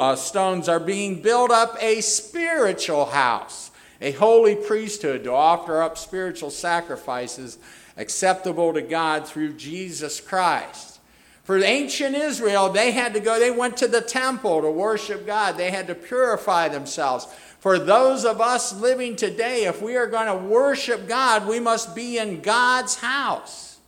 uh, 0.01 0.17
stones 0.17 0.69
are 0.69 0.81
being 0.81 1.23
built 1.23 1.53
up 1.53 1.77
a 1.81 2.01
spiritual 2.01 3.05
house, 3.05 3.71
a 4.01 4.11
holy 4.11 4.57
priesthood 4.57 5.23
to 5.23 5.33
offer 5.33 5.81
up 5.81 5.97
spiritual 5.97 6.51
sacrifices 6.51 7.59
acceptable 7.97 8.75
to 8.75 8.83
God 8.83 9.29
through 9.29 9.53
Jesus 9.53 10.21
Christ." 10.21 10.99
For 11.45 11.59
ancient 11.63 12.15
Israel, 12.15 12.69
they 12.69 12.93
had 12.93 13.15
to 13.15 13.21
go, 13.21 13.39
they 13.39 13.51
went 13.51 13.77
to 13.79 13.89
the 13.89 14.01
temple 14.01 14.63
to 14.63 14.71
worship 14.71 15.27
God. 15.27 15.57
They 15.57 15.73
had 15.73 15.89
to 15.89 15.95
purify 15.95 16.69
themselves. 16.69 17.27
For 17.63 17.79
those 17.79 18.25
of 18.25 18.41
us 18.41 18.75
living 18.81 19.15
today, 19.15 19.67
if 19.67 19.81
we 19.81 19.95
are 19.95 20.09
going 20.09 20.27
to 20.27 20.35
worship 20.35 21.07
God, 21.07 21.47
we 21.47 21.61
must 21.61 21.95
be 21.95 22.19
in 22.19 22.41
God's 22.41 22.97
house. 22.97 23.79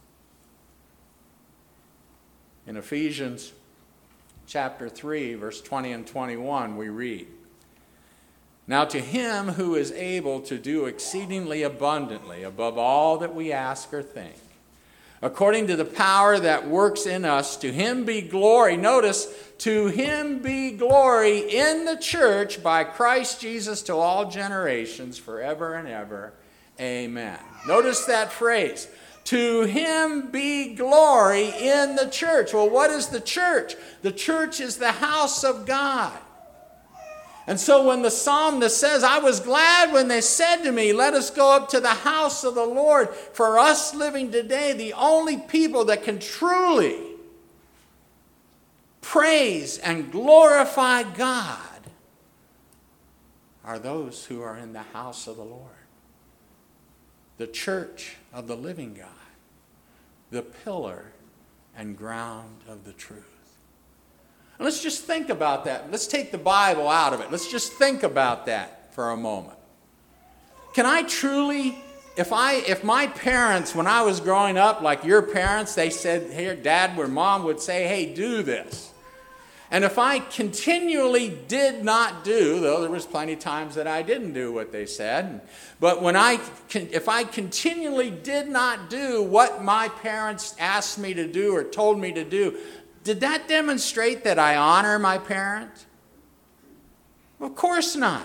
In 2.68 2.76
Ephesians 2.76 3.52
chapter 4.46 4.88
3, 4.88 5.34
verse 5.34 5.60
20 5.60 5.90
and 5.90 6.06
21, 6.06 6.76
we 6.76 6.88
read 6.88 7.26
Now 8.68 8.84
to 8.84 9.00
him 9.00 9.48
who 9.48 9.74
is 9.74 9.90
able 9.90 10.40
to 10.42 10.56
do 10.56 10.86
exceedingly 10.86 11.64
abundantly 11.64 12.44
above 12.44 12.78
all 12.78 13.18
that 13.18 13.34
we 13.34 13.50
ask 13.50 13.92
or 13.92 14.04
think 14.04 14.36
according 15.24 15.66
to 15.68 15.74
the 15.74 15.86
power 15.86 16.38
that 16.38 16.68
works 16.68 17.06
in 17.06 17.24
us. 17.24 17.56
To 17.56 17.72
him 17.72 18.04
be 18.04 18.20
glory. 18.20 18.76
Notice, 18.76 19.26
to 19.58 19.86
him 19.86 20.40
be 20.40 20.72
glory 20.72 21.38
in 21.38 21.86
the 21.86 21.96
church 21.96 22.62
by 22.62 22.84
Christ 22.84 23.40
Jesus 23.40 23.80
to 23.84 23.94
all 23.94 24.30
generations, 24.30 25.16
forever 25.16 25.76
and 25.76 25.88
ever. 25.88 26.34
Amen. 26.78 27.38
Notice 27.66 28.04
that 28.04 28.32
phrase. 28.32 28.86
To 29.24 29.62
him 29.62 30.30
be 30.30 30.74
glory 30.74 31.48
in 31.48 31.96
the 31.96 32.10
church. 32.12 32.52
Well, 32.52 32.68
what 32.68 32.90
is 32.90 33.08
the 33.08 33.20
church? 33.20 33.76
The 34.02 34.12
church 34.12 34.60
is 34.60 34.76
the 34.76 34.92
house 34.92 35.42
of 35.42 35.64
God. 35.64 36.12
And 37.46 37.60
so 37.60 37.86
when 37.86 38.02
the 38.02 38.10
psalmist 38.10 38.78
says, 38.78 39.04
I 39.04 39.18
was 39.18 39.38
glad 39.38 39.92
when 39.92 40.08
they 40.08 40.22
said 40.22 40.62
to 40.62 40.72
me, 40.72 40.92
Let 40.92 41.12
us 41.14 41.30
go 41.30 41.54
up 41.54 41.68
to 41.70 41.80
the 41.80 41.88
house 41.88 42.42
of 42.42 42.54
the 42.54 42.64
Lord, 42.64 43.14
for 43.14 43.58
us 43.58 43.94
living 43.94 44.32
today, 44.32 44.72
the 44.72 44.94
only 44.94 45.36
people 45.36 45.84
that 45.86 46.04
can 46.04 46.18
truly 46.18 46.98
praise 49.02 49.76
and 49.78 50.10
glorify 50.10 51.02
God 51.02 51.58
are 53.62 53.78
those 53.78 54.24
who 54.24 54.40
are 54.40 54.56
in 54.56 54.72
the 54.72 54.82
house 54.82 55.26
of 55.26 55.36
the 55.36 55.44
Lord, 55.44 55.70
the 57.36 57.46
church 57.46 58.16
of 58.32 58.46
the 58.46 58.56
living 58.56 58.94
God, 58.94 59.08
the 60.30 60.42
pillar 60.42 61.12
and 61.76 61.96
ground 61.96 62.60
of 62.68 62.84
the 62.84 62.92
truth. 62.92 63.33
Let's 64.64 64.82
just 64.82 65.04
think 65.04 65.28
about 65.28 65.66
that. 65.66 65.90
Let's 65.90 66.06
take 66.06 66.32
the 66.32 66.38
Bible 66.38 66.88
out 66.88 67.12
of 67.12 67.20
it. 67.20 67.30
Let's 67.30 67.50
just 67.50 67.74
think 67.74 68.02
about 68.02 68.46
that 68.46 68.94
for 68.94 69.10
a 69.10 69.16
moment. 69.16 69.58
Can 70.72 70.86
I 70.86 71.02
truly 71.02 71.76
if 72.16 72.32
I 72.32 72.54
if 72.54 72.82
my 72.82 73.08
parents 73.08 73.74
when 73.74 73.86
I 73.86 74.02
was 74.02 74.20
growing 74.20 74.56
up 74.56 74.80
like 74.80 75.04
your 75.04 75.20
parents 75.20 75.74
they 75.74 75.90
said 75.90 76.32
here 76.32 76.54
dad 76.56 76.98
or 76.98 77.08
mom 77.08 77.44
would 77.44 77.60
say 77.60 77.86
hey 77.86 78.14
do 78.14 78.42
this. 78.42 78.90
And 79.70 79.82
if 79.82 79.98
I 79.98 80.20
continually 80.20 81.36
did 81.48 81.84
not 81.84 82.22
do, 82.22 82.60
though 82.60 82.80
there 82.80 82.90
was 82.90 83.06
plenty 83.06 83.32
of 83.32 83.40
times 83.40 83.74
that 83.74 83.88
I 83.88 84.02
didn't 84.02 84.32
do 84.32 84.52
what 84.52 84.70
they 84.70 84.86
said, 84.86 85.40
but 85.80 86.00
when 86.00 86.16
I 86.16 86.38
if 86.72 87.08
I 87.08 87.24
continually 87.24 88.10
did 88.10 88.48
not 88.48 88.88
do 88.88 89.22
what 89.22 89.64
my 89.64 89.88
parents 89.88 90.54
asked 90.58 90.98
me 90.98 91.12
to 91.14 91.26
do 91.26 91.54
or 91.54 91.64
told 91.64 91.98
me 91.98 92.12
to 92.12 92.24
do, 92.24 92.56
did 93.04 93.20
that 93.20 93.46
demonstrate 93.46 94.24
that 94.24 94.38
I 94.38 94.56
honor 94.56 94.98
my 94.98 95.18
parent? 95.18 95.86
Of 97.40 97.54
course 97.54 97.94
not. 97.94 98.22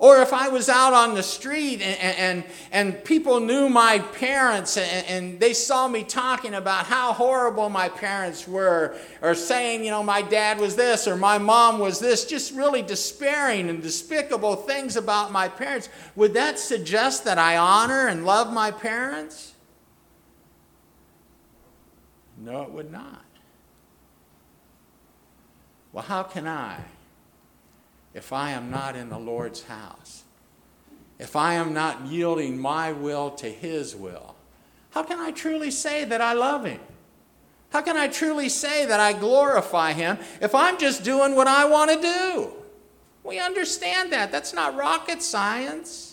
Or 0.00 0.22
if 0.22 0.32
I 0.32 0.48
was 0.48 0.68
out 0.68 0.92
on 0.92 1.14
the 1.14 1.24
street 1.24 1.80
and, 1.80 2.16
and, 2.16 2.44
and 2.70 3.04
people 3.04 3.40
knew 3.40 3.68
my 3.68 3.98
parents 3.98 4.76
and, 4.76 5.06
and, 5.06 5.40
they 5.40 5.52
saw 5.52 5.88
me 5.88 6.04
talking 6.04 6.54
about 6.54 6.86
how 6.86 7.12
horrible 7.12 7.68
my 7.68 7.88
parents 7.88 8.46
were, 8.46 8.96
or 9.22 9.34
saying, 9.34 9.84
you 9.84 9.90
know, 9.90 10.04
my 10.04 10.22
dad 10.22 10.60
was 10.60 10.76
this 10.76 11.08
or 11.08 11.16
my 11.16 11.38
mom 11.38 11.80
was 11.80 11.98
this, 11.98 12.24
just 12.24 12.54
really 12.54 12.80
despairing 12.80 13.68
and 13.68 13.82
despicable 13.82 14.54
things 14.54 14.94
about 14.94 15.32
my 15.32 15.48
parents, 15.48 15.88
would 16.14 16.34
that 16.34 16.60
suggest 16.60 17.24
that 17.24 17.38
I 17.38 17.56
honor 17.56 18.06
and 18.06 18.24
love 18.24 18.52
my 18.52 18.70
parents? 18.70 19.54
No, 22.40 22.62
it 22.62 22.70
would 22.70 22.92
not. 22.92 23.24
Well, 25.92 26.04
how 26.04 26.22
can 26.22 26.46
I, 26.46 26.80
if 28.14 28.32
I 28.32 28.50
am 28.50 28.70
not 28.70 28.94
in 28.94 29.08
the 29.08 29.18
Lord's 29.18 29.64
house, 29.64 30.24
if 31.18 31.34
I 31.34 31.54
am 31.54 31.72
not 31.72 32.06
yielding 32.06 32.58
my 32.58 32.92
will 32.92 33.30
to 33.32 33.48
His 33.48 33.96
will, 33.96 34.36
how 34.90 35.02
can 35.02 35.18
I 35.18 35.32
truly 35.32 35.70
say 35.70 36.04
that 36.04 36.20
I 36.20 36.32
love 36.32 36.64
Him? 36.64 36.80
How 37.70 37.82
can 37.82 37.96
I 37.96 38.08
truly 38.08 38.48
say 38.48 38.86
that 38.86 39.00
I 39.00 39.12
glorify 39.12 39.92
Him 39.92 40.18
if 40.40 40.54
I'm 40.54 40.78
just 40.78 41.04
doing 41.04 41.34
what 41.34 41.46
I 41.46 41.64
want 41.64 41.90
to 41.90 42.00
do? 42.00 42.52
We 43.24 43.38
understand 43.38 44.12
that. 44.12 44.32
That's 44.32 44.54
not 44.54 44.74
rocket 44.76 45.22
science. 45.22 46.07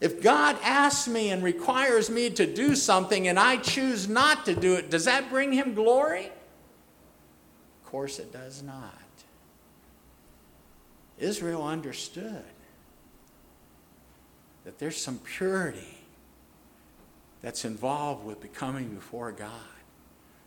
If 0.00 0.22
God 0.22 0.56
asks 0.62 1.08
me 1.08 1.30
and 1.30 1.42
requires 1.42 2.08
me 2.08 2.30
to 2.30 2.46
do 2.46 2.76
something 2.76 3.26
and 3.26 3.38
I 3.38 3.56
choose 3.56 4.08
not 4.08 4.44
to 4.44 4.54
do 4.54 4.74
it, 4.74 4.90
does 4.90 5.06
that 5.06 5.28
bring 5.28 5.52
Him 5.52 5.74
glory? 5.74 6.26
Of 6.26 7.90
course, 7.90 8.18
it 8.18 8.32
does 8.32 8.62
not. 8.62 8.94
Israel 11.18 11.64
understood 11.66 12.44
that 14.64 14.78
there's 14.78 14.96
some 14.96 15.18
purity 15.18 15.98
that's 17.42 17.64
involved 17.64 18.24
with 18.24 18.40
becoming 18.40 18.94
before 18.94 19.32
God. 19.32 19.50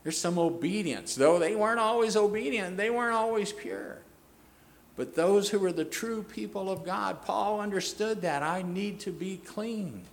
There's 0.04 0.18
some 0.18 0.40
obedience, 0.40 1.16
though 1.16 1.40
they 1.40 1.56
weren't 1.56 1.80
always 1.80 2.16
obedient, 2.16 2.78
they 2.78 2.90
weren't 2.90 3.16
always 3.16 3.52
pure. 3.52 4.00
But 4.96 5.16
those 5.16 5.50
who 5.50 5.60
were 5.60 5.72
the 5.72 5.86
true 5.86 6.24
people 6.24 6.70
of 6.70 6.86
God, 6.86 7.22
Paul 7.24 7.60
understood 7.60 8.22
that 8.22 8.44
I 8.44 8.62
need 8.62 9.00
to 9.02 9.12
be 9.12 9.38
clean 9.38 10.04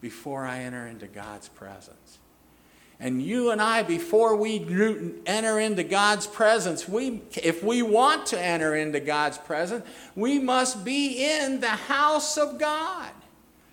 before 0.00 0.46
I 0.46 0.60
enter 0.60 0.86
into 0.86 1.06
God's 1.06 1.48
presence. 1.48 2.18
And 2.98 3.22
you 3.22 3.50
and 3.50 3.62
I, 3.62 3.82
before 3.82 4.36
we 4.36 4.58
enter 5.24 5.58
into 5.58 5.82
God's 5.82 6.26
presence, 6.26 6.86
we, 6.86 7.22
if 7.42 7.64
we 7.64 7.80
want 7.80 8.26
to 8.26 8.40
enter 8.40 8.74
into 8.74 9.00
God's 9.00 9.38
presence, 9.38 9.86
we 10.14 10.38
must 10.38 10.84
be 10.84 11.24
in 11.24 11.60
the 11.60 11.68
house 11.68 12.36
of 12.36 12.58
God. 12.58 13.10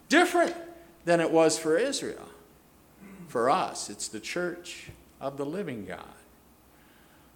Different 0.08 0.56
than 1.04 1.20
it 1.20 1.30
was 1.30 1.60
for 1.60 1.78
Israel. 1.78 2.30
For 3.28 3.50
us, 3.50 3.90
it's 3.90 4.08
the 4.08 4.22
church 4.22 4.88
of 5.20 5.36
the 5.36 5.46
living 5.46 5.86
God. 5.86 6.06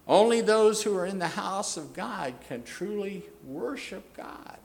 Only 0.06 0.40
those 0.40 0.82
who 0.82 0.96
are 0.96 1.06
in 1.06 1.18
the 1.18 1.28
house 1.28 1.76
of 1.76 1.94
God 1.94 2.34
can 2.48 2.64
truly 2.64 3.24
worship 3.44 4.16
God. 4.16 4.58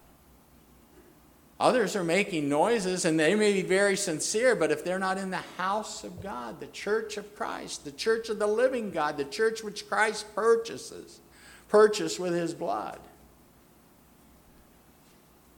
Others 1.60 1.96
are 1.96 2.03
making 2.03 2.50
noises 2.50 3.06
and 3.06 3.20
they 3.20 3.34
may 3.34 3.53
be 3.53 3.63
very 3.63 3.98
sincere, 3.98 4.56
but 4.56 4.72
if 4.72 4.84
they're 4.84 5.00
not 5.00 5.17
in 5.17 5.32
the 5.32 5.38
house 5.58 6.03
of 6.03 6.22
God, 6.22 6.60
the 6.60 6.67
church 6.67 7.17
of 7.17 7.36
Christ, 7.36 7.84
the 7.84 7.91
church 7.91 8.29
of 8.29 8.38
the 8.38 8.48
living 8.48 8.91
God, 8.91 9.17
the 9.17 9.25
church 9.25 9.63
which 9.63 9.89
Christ 9.89 10.34
purchases, 10.36 11.20
purchased 11.67 12.20
with 12.20 12.34
his 12.34 12.53
blood, 12.53 13.00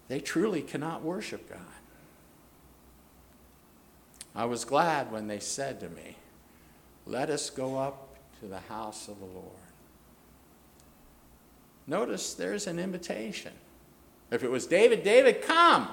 they 0.08 0.20
truly 0.20 0.62
cannot 0.62 1.04
worship 1.04 1.50
God. 1.50 1.60
I 4.34 4.46
was 4.46 4.64
glad 4.64 5.12
when 5.12 5.28
they 5.28 5.40
said 5.40 5.82
to 5.82 5.90
me, 5.90 6.16
Let 7.06 7.30
us 7.30 7.50
go 7.50 7.78
up 7.78 8.16
to 8.40 8.48
the 8.48 8.60
house 8.60 9.10
of 9.10 9.20
the 9.20 9.26
Lord. 9.26 9.59
Notice 11.90 12.36
there's 12.36 12.68
an 12.68 12.78
invitation. 12.78 13.52
If 14.32 14.44
it 14.44 14.52
was 14.52 14.68
David, 14.68 15.04
David, 15.04 15.42
come. 15.42 15.90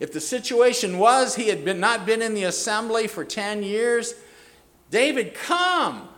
If 0.00 0.12
the 0.12 0.20
situation 0.20 0.98
was 0.98 1.36
he 1.36 1.48
had 1.48 1.64
been, 1.64 1.78
not 1.78 2.04
been 2.04 2.20
in 2.20 2.34
the 2.34 2.44
assembly 2.44 3.06
for 3.06 3.24
10 3.24 3.62
years, 3.62 4.14
David, 4.90 5.34
come. 5.34 6.08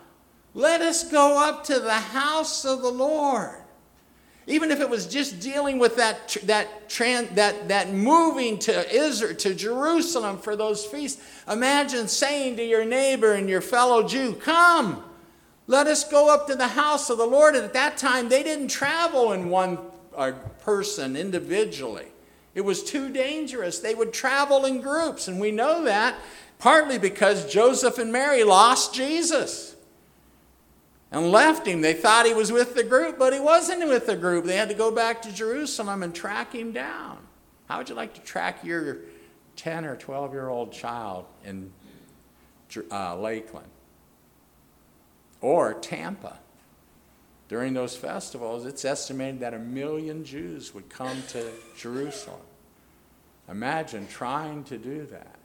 Let 0.55 0.81
us 0.81 1.11
go 1.11 1.39
up 1.47 1.65
to 1.65 1.79
the 1.79 1.93
house 1.93 2.65
of 2.65 2.81
the 2.81 2.91
Lord. 2.91 3.61
Even 4.47 4.71
if 4.71 4.81
it 4.81 4.89
was 4.89 5.07
just 5.07 5.41
dealing 5.41 5.79
with 5.79 5.97
that, 5.97 6.35
that, 6.45 6.89
that, 7.35 7.69
that 7.69 7.93
moving 7.93 8.59
to 8.61 8.95
Israel, 8.95 9.35
to 9.37 9.55
Jerusalem 9.55 10.39
for 10.39 10.57
those 10.57 10.87
feasts, 10.87 11.23
imagine 11.51 12.09
saying 12.09 12.57
to 12.57 12.65
your 12.65 12.87
neighbor 12.87 13.35
and 13.35 13.49
your 13.49 13.61
fellow 13.61 14.09
Jew, 14.09 14.35
Come, 14.35 15.05
let 15.67 15.87
us 15.87 16.09
go 16.09 16.33
up 16.33 16.47
to 16.49 16.57
the 16.57 16.69
house 16.69 17.09
of 17.11 17.19
the 17.19 17.27
Lord. 17.27 17.55
And 17.55 17.65
at 17.65 17.73
that 17.73 17.97
time, 17.97 18.29
they 18.29 18.43
didn't 18.43 18.69
travel 18.69 19.33
in 19.33 19.49
one 19.49 19.79
person 20.61 21.17
individually, 21.17 22.07
it 22.55 22.61
was 22.61 22.85
too 22.85 23.11
dangerous. 23.11 23.81
They 23.81 23.97
would 23.97 24.13
travel 24.13 24.65
in 24.65 24.81
groups. 24.81 25.27
And 25.27 25.41
we 25.41 25.51
know 25.51 25.85
that 25.85 26.15
partly 26.61 26.99
because 26.99 27.53
Joseph 27.53 27.99
and 27.99 28.13
Mary 28.13 28.45
lost 28.45 28.95
Jesus 28.95 29.75
and 31.11 31.33
left 31.33 31.67
him. 31.67 31.81
They 31.81 31.95
thought 31.95 32.27
he 32.27 32.35
was 32.35 32.53
with 32.53 32.77
the 32.77 32.85
group, 32.85 33.19
but 33.19 33.33
he 33.33 33.41
wasn't 33.41 33.89
with 33.89 34.07
the 34.07 34.15
group. 34.17 34.45
They 34.45 34.57
had 34.57 34.69
to 34.69 34.75
go 34.75 34.93
back 34.93 35.21
to 35.23 35.33
Jerusalem 35.33 36.05
and 36.05 36.15
track 36.15 36.55
him 36.55 36.71
down. 36.71 37.19
How 37.69 37.79
would 37.79 37.89
you 37.89 37.97
like 37.97 38.15
to 38.15 38.21
track 38.21 38.63
your 38.63 38.99
10 39.57 39.85
or 39.85 39.97
12 39.97 40.33
year 40.33 40.49
old 40.49 40.73
child 40.73 41.27
in 41.45 41.73
uh, 42.93 43.17
Lakeland 43.19 43.67
or 45.45 45.75
Tampa? 45.75 46.39
During 47.49 47.75
those 47.75 47.95
festivals, 47.95 48.65
it's 48.65 48.83
estimated 48.83 49.41
that 49.41 49.53
a 49.53 49.59
million 49.59 50.25
Jews 50.25 50.75
would 50.75 50.89
come 50.89 51.23
to 51.29 51.51
Jerusalem. 51.77 52.41
Imagine 53.51 54.09
trying 54.09 54.65
to 54.65 54.79
do 54.79 55.05
that. 55.11 55.37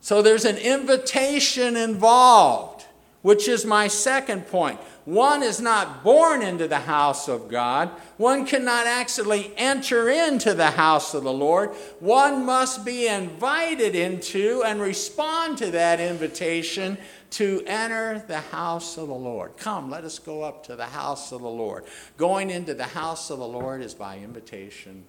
So 0.00 0.22
there's 0.22 0.44
an 0.44 0.58
invitation 0.58 1.76
involved 1.76 2.84
which 3.22 3.48
is 3.48 3.64
my 3.64 3.88
second 3.88 4.46
point. 4.46 4.78
One 5.08 5.42
is 5.42 5.58
not 5.58 6.04
born 6.04 6.42
into 6.42 6.68
the 6.68 6.80
house 6.80 7.28
of 7.28 7.48
God. 7.48 7.88
One 8.18 8.44
cannot 8.44 8.86
actually 8.86 9.54
enter 9.56 10.10
into 10.10 10.52
the 10.52 10.72
house 10.72 11.14
of 11.14 11.24
the 11.24 11.32
Lord. 11.32 11.70
One 11.98 12.44
must 12.44 12.84
be 12.84 13.08
invited 13.08 13.94
into 13.94 14.62
and 14.66 14.82
respond 14.82 15.56
to 15.58 15.70
that 15.70 15.98
invitation 15.98 16.98
to 17.30 17.62
enter 17.66 18.22
the 18.28 18.42
house 18.42 18.98
of 18.98 19.08
the 19.08 19.14
Lord. 19.14 19.56
Come, 19.56 19.88
let 19.88 20.04
us 20.04 20.18
go 20.18 20.42
up 20.42 20.62
to 20.66 20.76
the 20.76 20.84
house 20.84 21.32
of 21.32 21.40
the 21.40 21.48
Lord. 21.48 21.84
Going 22.18 22.50
into 22.50 22.74
the 22.74 22.84
house 22.84 23.30
of 23.30 23.38
the 23.38 23.48
Lord 23.48 23.80
is 23.80 23.94
by 23.94 24.18
invitation 24.18 25.06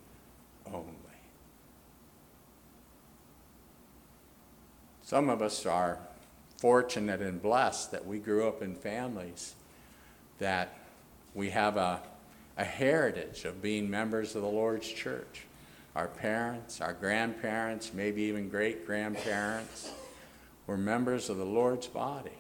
only. 0.66 0.88
Some 5.02 5.28
of 5.28 5.42
us 5.42 5.66
are 5.66 6.00
fortunate 6.56 7.22
and 7.22 7.42
blessed 7.42 7.92
that 7.92 8.08
we 8.08 8.20
grew 8.20 8.48
up 8.48 8.62
in 8.62 8.76
families 8.76 9.56
that 10.40 10.74
we 11.34 11.50
have 11.52 11.78
a, 11.78 12.02
a 12.58 12.64
heritage 12.64 13.46
of 13.46 13.62
being 13.62 13.90
members 13.90 14.36
of 14.36 14.42
the 14.42 14.48
Lord's 14.48 14.88
church. 14.88 15.46
Our 15.96 16.08
parents, 16.08 16.82
our 16.82 16.94
grandparents, 16.94 17.94
maybe 17.94 18.24
even 18.24 18.50
great 18.50 18.86
grandparents 18.86 19.92
were 20.68 20.78
members 20.78 21.30
of 21.30 21.38
the 21.38 21.46
Lord's 21.46 21.88
body. 21.88 22.32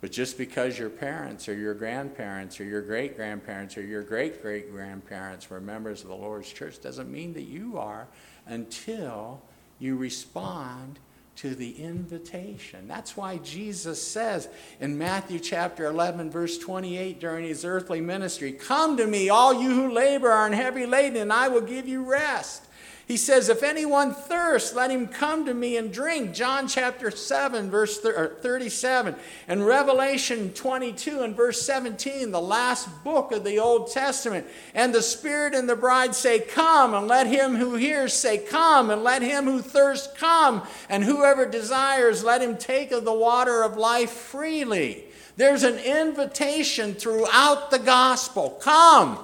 But 0.00 0.12
just 0.12 0.36
because 0.36 0.78
your 0.78 0.90
parents 0.90 1.48
or 1.48 1.54
your 1.54 1.72
grandparents 1.72 2.60
or 2.60 2.64
your 2.64 2.82
great 2.82 3.16
grandparents 3.16 3.78
or 3.78 3.82
your 3.82 4.02
great 4.02 4.42
great 4.42 4.70
grandparents 4.70 5.48
were 5.48 5.60
members 5.60 6.02
of 6.02 6.08
the 6.08 6.14
Lord's 6.14 6.52
church 6.52 6.80
doesn't 6.82 7.10
mean 7.10 7.32
that 7.34 7.44
you 7.44 7.78
are 7.78 8.06
until 8.46 9.40
you 9.78 9.96
respond 9.96 10.98
to 11.36 11.54
the 11.54 11.82
invitation. 11.82 12.86
That's 12.86 13.16
why 13.16 13.38
Jesus 13.38 14.02
says 14.02 14.48
in 14.80 14.96
Matthew 14.98 15.38
chapter 15.38 15.86
11, 15.86 16.30
verse 16.30 16.58
28, 16.58 17.20
during 17.20 17.44
his 17.44 17.64
earthly 17.64 18.00
ministry, 18.00 18.52
Come 18.52 18.96
to 18.96 19.06
me, 19.06 19.28
all 19.28 19.60
you 19.62 19.70
who 19.74 19.92
labor 19.92 20.30
are 20.30 20.46
and 20.46 20.54
heavy 20.54 20.86
laden, 20.86 21.16
and 21.16 21.32
I 21.32 21.48
will 21.48 21.60
give 21.60 21.88
you 21.88 22.04
rest. 22.04 22.64
He 23.06 23.18
says, 23.18 23.50
If 23.50 23.62
anyone 23.62 24.14
thirsts, 24.14 24.74
let 24.74 24.90
him 24.90 25.06
come 25.06 25.44
to 25.44 25.52
me 25.52 25.76
and 25.76 25.92
drink. 25.92 26.32
John 26.32 26.66
chapter 26.66 27.10
7, 27.10 27.70
verse 27.70 28.00
37. 28.00 29.14
And 29.46 29.66
Revelation 29.66 30.52
22 30.54 31.20
and 31.20 31.36
verse 31.36 31.60
17, 31.62 32.30
the 32.30 32.40
last 32.40 33.04
book 33.04 33.30
of 33.30 33.44
the 33.44 33.58
Old 33.58 33.90
Testament. 33.90 34.46
And 34.74 34.94
the 34.94 35.02
Spirit 35.02 35.54
and 35.54 35.68
the 35.68 35.76
bride 35.76 36.14
say, 36.14 36.40
Come, 36.40 36.94
and 36.94 37.06
let 37.06 37.26
him 37.26 37.56
who 37.56 37.74
hears 37.74 38.14
say, 38.14 38.38
Come, 38.38 38.90
and 38.90 39.04
let 39.04 39.20
him 39.20 39.44
who 39.44 39.60
thirsts 39.60 40.08
come. 40.18 40.62
And 40.88 41.04
whoever 41.04 41.44
desires, 41.44 42.24
let 42.24 42.40
him 42.40 42.56
take 42.56 42.90
of 42.90 43.04
the 43.04 43.12
water 43.12 43.62
of 43.62 43.76
life 43.76 44.10
freely. 44.10 45.04
There's 45.36 45.62
an 45.62 45.78
invitation 45.78 46.94
throughout 46.94 47.70
the 47.70 47.80
gospel. 47.80 48.58
Come. 48.62 49.18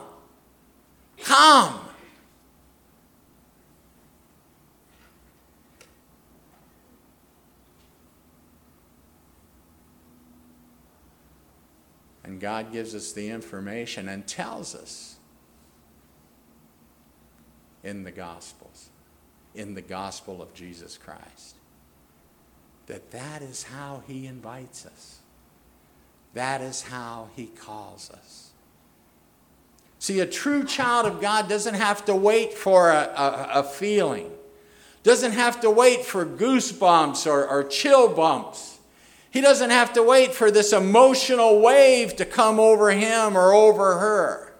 Come. 1.22 1.80
God 12.40 12.72
gives 12.72 12.94
us 12.94 13.12
the 13.12 13.28
information 13.28 14.08
and 14.08 14.26
tells 14.26 14.74
us 14.74 15.16
in 17.84 18.02
the 18.04 18.10
Gospels, 18.10 18.88
in 19.54 19.74
the 19.74 19.82
gospel 19.82 20.42
of 20.42 20.52
Jesus 20.54 20.98
Christ, 20.98 21.56
that 22.86 23.10
that 23.12 23.42
is 23.42 23.64
how 23.64 24.02
He 24.06 24.26
invites 24.26 24.86
us. 24.86 25.18
That 26.34 26.60
is 26.60 26.82
how 26.82 27.28
He 27.36 27.46
calls 27.46 28.10
us. 28.10 28.50
See, 29.98 30.20
a 30.20 30.26
true 30.26 30.64
child 30.64 31.06
of 31.06 31.20
God 31.20 31.48
doesn't 31.48 31.74
have 31.74 32.04
to 32.06 32.16
wait 32.16 32.54
for 32.54 32.90
a, 32.90 33.12
a, 33.16 33.50
a 33.60 33.62
feeling. 33.62 34.30
doesn't 35.02 35.32
have 35.32 35.60
to 35.60 35.70
wait 35.70 36.04
for 36.04 36.26
goosebumps 36.26 37.26
or, 37.26 37.46
or 37.46 37.64
chill 37.64 38.08
bumps. 38.08 38.79
He 39.30 39.40
doesn't 39.40 39.70
have 39.70 39.92
to 39.92 40.02
wait 40.02 40.34
for 40.34 40.50
this 40.50 40.72
emotional 40.72 41.60
wave 41.60 42.16
to 42.16 42.24
come 42.24 42.58
over 42.58 42.90
him 42.90 43.36
or 43.36 43.52
over 43.52 43.98
her. 43.98 44.54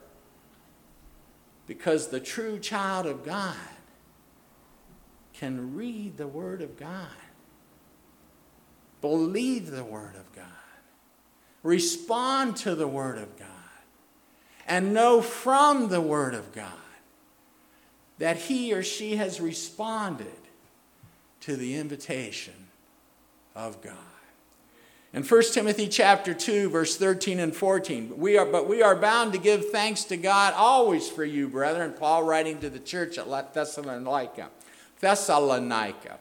Because 1.67 2.09
the 2.09 2.21
true 2.21 2.59
child 2.59 3.07
of 3.07 3.25
God 3.25 3.57
can 5.35 5.75
read 5.75 6.17
the 6.17 6.27
Word 6.29 6.63
of 6.63 6.77
God, 6.77 7.09
believe 9.01 9.71
the 9.71 9.85
Word 9.85 10.15
of 10.15 10.33
God, 10.35 10.45
respond 11.63 12.57
to 12.59 12.75
the 12.75 12.89
Word 12.89 13.19
of 13.19 13.39
God, 13.39 13.49
and 14.67 14.95
know 14.95 15.21
from 15.21 15.89
the 15.89 16.01
Word 16.01 16.35
of 16.35 16.53
God 16.53 16.73
that 18.19 18.37
he 18.37 18.73
or 18.75 18.83
she 18.83 19.17
has 19.17 19.41
responded 19.41 20.27
to 21.41 21.57
the 21.57 21.77
invitation 21.77 22.69
of 23.57 23.81
God. 23.81 24.10
In 25.13 25.25
1 25.25 25.43
Timothy 25.53 25.89
chapter 25.89 26.35
2 26.35 26.71
verse 26.71 26.97
13 26.97 27.41
and 27.41 27.55
14, 27.55 28.17
we 28.17 28.39
are 28.39 28.47
but 28.47 28.69
we 28.69 28.81
are 28.81 28.95
bound 28.95 29.33
to 29.33 29.41
give 29.41 29.71
thanks 29.71 30.05
to 30.05 30.17
God 30.17 30.55
always 30.55 31.09
for 31.09 31.25
you, 31.25 31.49
brethren, 31.49 31.95
Paul 31.99 32.23
writing 32.23 32.61
to 32.61 32.71
the 32.71 32.79
church 32.79 33.19
at 33.19 33.55
Thessalonica. 33.55 34.51
Thessalonica. 35.01 36.19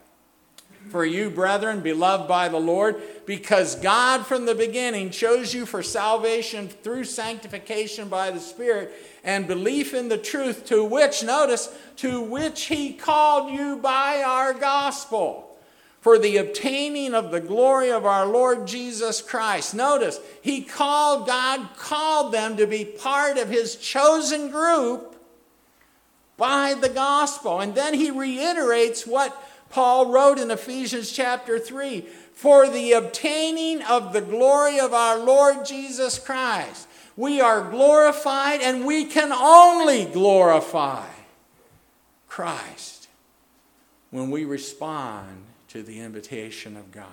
For 0.88 1.04
you, 1.04 1.30
brethren, 1.30 1.82
beloved 1.82 2.26
by 2.26 2.48
the 2.48 2.58
Lord, 2.58 3.00
because 3.26 3.76
God 3.76 4.26
from 4.26 4.46
the 4.46 4.54
beginning 4.54 5.10
chose 5.10 5.52
you 5.52 5.66
for 5.66 5.82
salvation 5.82 6.68
through 6.68 7.04
sanctification 7.04 8.08
by 8.08 8.30
the 8.30 8.40
Spirit 8.40 8.90
and 9.22 9.46
belief 9.46 9.92
in 9.92 10.08
the 10.08 10.16
truth, 10.16 10.64
to 10.66 10.82
which, 10.82 11.22
notice, 11.22 11.72
to 11.96 12.22
which 12.22 12.64
He 12.64 12.94
called 12.94 13.52
you 13.52 13.76
by 13.76 14.22
our 14.22 14.54
gospel 14.54 15.49
for 16.00 16.18
the 16.18 16.38
obtaining 16.38 17.14
of 17.14 17.30
the 17.30 17.40
glory 17.40 17.90
of 17.90 18.06
our 18.06 18.26
Lord 18.26 18.66
Jesus 18.66 19.20
Christ. 19.20 19.74
Notice, 19.74 20.18
He 20.40 20.62
called, 20.62 21.26
God 21.26 21.68
called 21.76 22.32
them 22.32 22.56
to 22.56 22.66
be 22.66 22.84
part 22.84 23.36
of 23.36 23.50
His 23.50 23.76
chosen 23.76 24.50
group 24.50 25.14
by 26.36 26.74
the 26.74 26.88
gospel. 26.88 27.60
And 27.60 27.74
then 27.74 27.92
He 27.92 28.10
reiterates 28.10 29.06
what 29.06 29.36
Paul 29.68 30.10
wrote 30.10 30.38
in 30.38 30.50
Ephesians 30.50 31.12
chapter 31.12 31.58
3 31.58 32.00
for 32.32 32.70
the 32.70 32.92
obtaining 32.92 33.82
of 33.82 34.14
the 34.14 34.22
glory 34.22 34.80
of 34.80 34.94
our 34.94 35.18
Lord 35.18 35.66
Jesus 35.66 36.18
Christ. 36.18 36.88
We 37.14 37.42
are 37.42 37.70
glorified 37.70 38.62
and 38.62 38.86
we 38.86 39.04
can 39.04 39.30
only 39.32 40.06
glorify 40.06 41.06
Christ 42.26 43.08
when 44.10 44.30
we 44.30 44.46
respond 44.46 45.44
to 45.70 45.82
the 45.82 46.00
invitation 46.00 46.76
of 46.76 46.90
God. 46.90 47.06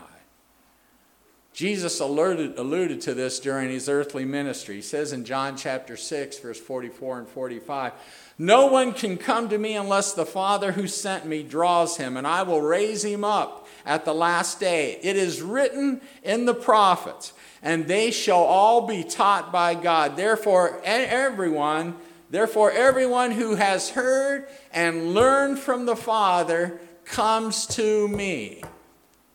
Jesus 1.54 2.00
alluded, 2.00 2.60
alluded 2.60 3.02
to 3.02 3.16
this 3.16 3.40
during 3.40 3.70
his 3.70 3.90
earthly 3.90 4.26
ministry. 4.26 4.76
He 4.76 4.82
says 4.82 5.12
in 5.12 5.26
John 5.26 5.58
chapter 5.58 5.98
6, 5.98 6.38
verse 6.38 6.60
44 6.60 7.20
and 7.20 7.28
45 7.28 7.94
No 8.38 8.68
one 8.68 8.94
can 8.94 9.18
come 9.18 9.50
to 9.50 9.58
me 9.58 9.76
unless 9.76 10.14
the 10.14 10.26
Father 10.26 10.72
who 10.72 10.88
sent 10.88 11.26
me 11.26 11.42
draws 11.42 11.98
him, 11.98 12.16
and 12.16 12.28
I 12.28 12.44
will 12.44 12.62
raise 12.62 13.04
him 13.04 13.24
up 13.24 13.68
at 13.88 14.06
the 14.06 14.14
last 14.14 14.60
day. 14.60 15.00
It 15.02 15.16
is 15.16 15.42
written 15.42 16.00
in 16.22 16.46
the 16.46 16.54
prophets, 16.54 17.34
and 17.64 17.88
they 17.88 18.12
shall 18.12 18.44
all 18.44 18.86
be 18.86 19.04
taught 19.04 19.52
by 19.52 19.74
God. 19.74 20.16
Therefore, 20.16 20.80
everyone. 20.84 21.96
Therefore, 22.30 22.72
everyone 22.72 23.32
who 23.32 23.56
has 23.56 23.90
heard 23.90 24.48
and 24.72 25.14
learned 25.14 25.58
from 25.58 25.86
the 25.86 25.96
Father 25.96 26.80
comes 27.08 27.66
to 27.68 28.08
me. 28.08 28.64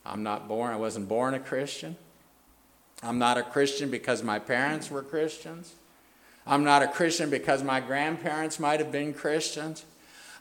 I'm 0.04 0.22
not 0.22 0.48
born, 0.48 0.72
I 0.72 0.76
wasn't 0.76 1.08
born 1.08 1.35
a 1.35 1.40
Christian. 1.40 1.96
I'm 3.02 3.18
not 3.18 3.38
a 3.38 3.42
Christian 3.42 3.90
because 3.90 4.22
my 4.22 4.38
parents 4.38 4.90
were 4.90 5.02
Christians. 5.02 5.74
I'm 6.46 6.64
not 6.64 6.82
a 6.82 6.88
Christian 6.88 7.30
because 7.30 7.62
my 7.62 7.80
grandparents 7.80 8.58
might 8.58 8.80
have 8.80 8.92
been 8.92 9.14
Christians. 9.14 9.85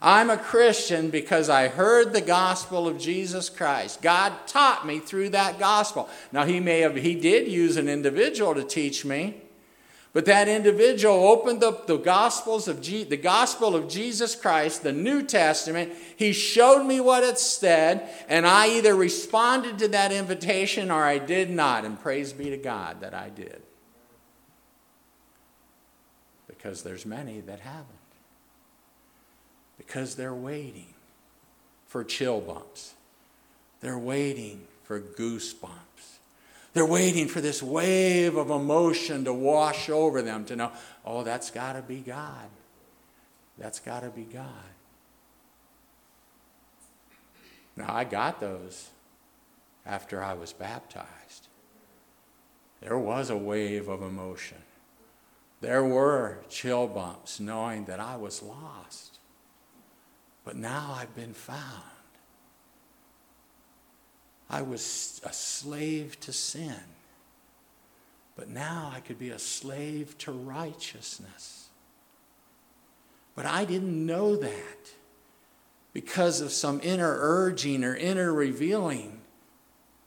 I'm 0.00 0.30
a 0.30 0.36
Christian 0.36 1.10
because 1.10 1.48
I 1.48 1.68
heard 1.68 2.12
the 2.12 2.20
gospel 2.20 2.88
of 2.88 2.98
Jesus 2.98 3.48
Christ. 3.48 4.02
God 4.02 4.32
taught 4.48 4.84
me 4.84 4.98
through 4.98 5.28
that 5.30 5.60
gospel. 5.60 6.08
Now 6.32 6.44
he 6.44 6.58
may 6.58 6.80
have 6.80 6.96
he 6.96 7.14
did 7.14 7.46
use 7.46 7.76
an 7.76 7.88
individual 7.88 8.54
to 8.54 8.64
teach 8.64 9.04
me, 9.04 9.36
but 10.12 10.26
that 10.26 10.46
individual 10.46 11.26
opened 11.26 11.64
up 11.64 11.86
the 11.86 11.96
gospels 11.96 12.68
of 12.68 12.82
Je- 12.82 13.04
the 13.04 13.16
gospel 13.16 13.74
of 13.74 13.88
Jesus 13.88 14.34
Christ, 14.34 14.82
the 14.82 14.92
New 14.92 15.22
Testament. 15.22 15.92
He 16.16 16.32
showed 16.32 16.84
me 16.84 17.00
what 17.00 17.22
it 17.22 17.38
said, 17.38 18.08
and 18.28 18.46
I 18.46 18.68
either 18.68 18.94
responded 18.94 19.78
to 19.78 19.88
that 19.88 20.12
invitation 20.12 20.90
or 20.90 21.04
I 21.04 21.16
did 21.18 21.48
not. 21.48 21.86
And 21.86 21.98
praise 21.98 22.34
be 22.34 22.50
to 22.50 22.58
God 22.58 23.00
that 23.00 23.14
I 23.14 23.30
did. 23.30 23.62
Because 26.46 26.82
there's 26.82 27.06
many 27.06 27.40
that 27.40 27.60
haven't. 27.60 27.86
Because 29.78 30.14
they're 30.14 30.34
waiting 30.34 30.92
for 31.86 32.04
chill 32.04 32.40
bumps. 32.40 32.92
They're 33.80 33.98
waiting 33.98 34.66
for 34.84 35.00
goosebumps. 35.00 35.81
They're 36.74 36.86
waiting 36.86 37.28
for 37.28 37.40
this 37.40 37.62
wave 37.62 38.36
of 38.36 38.50
emotion 38.50 39.24
to 39.24 39.32
wash 39.32 39.90
over 39.90 40.22
them 40.22 40.44
to 40.46 40.56
know, 40.56 40.72
oh, 41.04 41.22
that's 41.22 41.50
got 41.50 41.74
to 41.74 41.82
be 41.82 41.98
God. 41.98 42.48
That's 43.58 43.78
got 43.78 44.00
to 44.00 44.10
be 44.10 44.22
God. 44.22 44.46
Now, 47.76 47.94
I 47.94 48.04
got 48.04 48.40
those 48.40 48.88
after 49.84 50.22
I 50.22 50.34
was 50.34 50.52
baptized. 50.52 51.48
There 52.80 52.98
was 52.98 53.30
a 53.30 53.36
wave 53.36 53.88
of 53.88 54.02
emotion. 54.02 54.58
There 55.60 55.84
were 55.84 56.38
chill 56.48 56.86
bumps 56.86 57.38
knowing 57.38 57.84
that 57.84 58.00
I 58.00 58.16
was 58.16 58.42
lost. 58.42 59.18
But 60.44 60.56
now 60.56 60.96
I've 60.98 61.14
been 61.14 61.34
found. 61.34 61.84
I 64.52 64.60
was 64.60 65.22
a 65.24 65.32
slave 65.32 66.20
to 66.20 66.32
sin. 66.32 66.76
But 68.36 68.48
now 68.48 68.92
I 68.94 69.00
could 69.00 69.18
be 69.18 69.30
a 69.30 69.38
slave 69.38 70.16
to 70.18 70.32
righteousness. 70.32 71.68
But 73.34 73.46
I 73.46 73.64
didn't 73.64 74.06
know 74.06 74.36
that 74.36 74.92
because 75.94 76.42
of 76.42 76.52
some 76.52 76.80
inner 76.82 77.16
urging 77.18 77.82
or 77.82 77.96
inner 77.96 78.32
revealing 78.32 79.22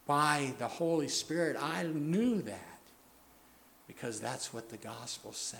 by 0.05 0.53
the 0.59 0.67
Holy 0.67 1.07
Spirit. 1.07 1.57
I 1.59 1.83
knew 1.83 2.41
that 2.43 2.79
because 3.87 4.19
that's 4.19 4.53
what 4.53 4.69
the 4.69 4.77
gospel 4.77 5.33
said. 5.33 5.59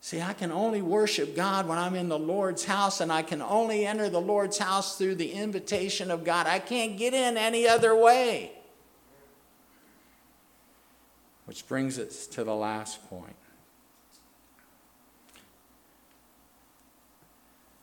See, 0.00 0.22
I 0.22 0.32
can 0.32 0.52
only 0.52 0.80
worship 0.80 1.34
God 1.34 1.66
when 1.66 1.78
I'm 1.78 1.94
in 1.94 2.08
the 2.08 2.18
Lord's 2.18 2.64
house, 2.64 3.00
and 3.00 3.12
I 3.12 3.22
can 3.22 3.42
only 3.42 3.84
enter 3.84 4.08
the 4.08 4.20
Lord's 4.20 4.58
house 4.58 4.96
through 4.96 5.16
the 5.16 5.32
invitation 5.32 6.10
of 6.10 6.24
God. 6.24 6.46
I 6.46 6.60
can't 6.60 6.96
get 6.96 7.14
in 7.14 7.36
any 7.36 7.66
other 7.66 7.96
way. 7.96 8.52
Which 11.46 11.66
brings 11.66 11.98
us 11.98 12.26
to 12.28 12.44
the 12.44 12.54
last 12.54 13.08
point. 13.08 13.34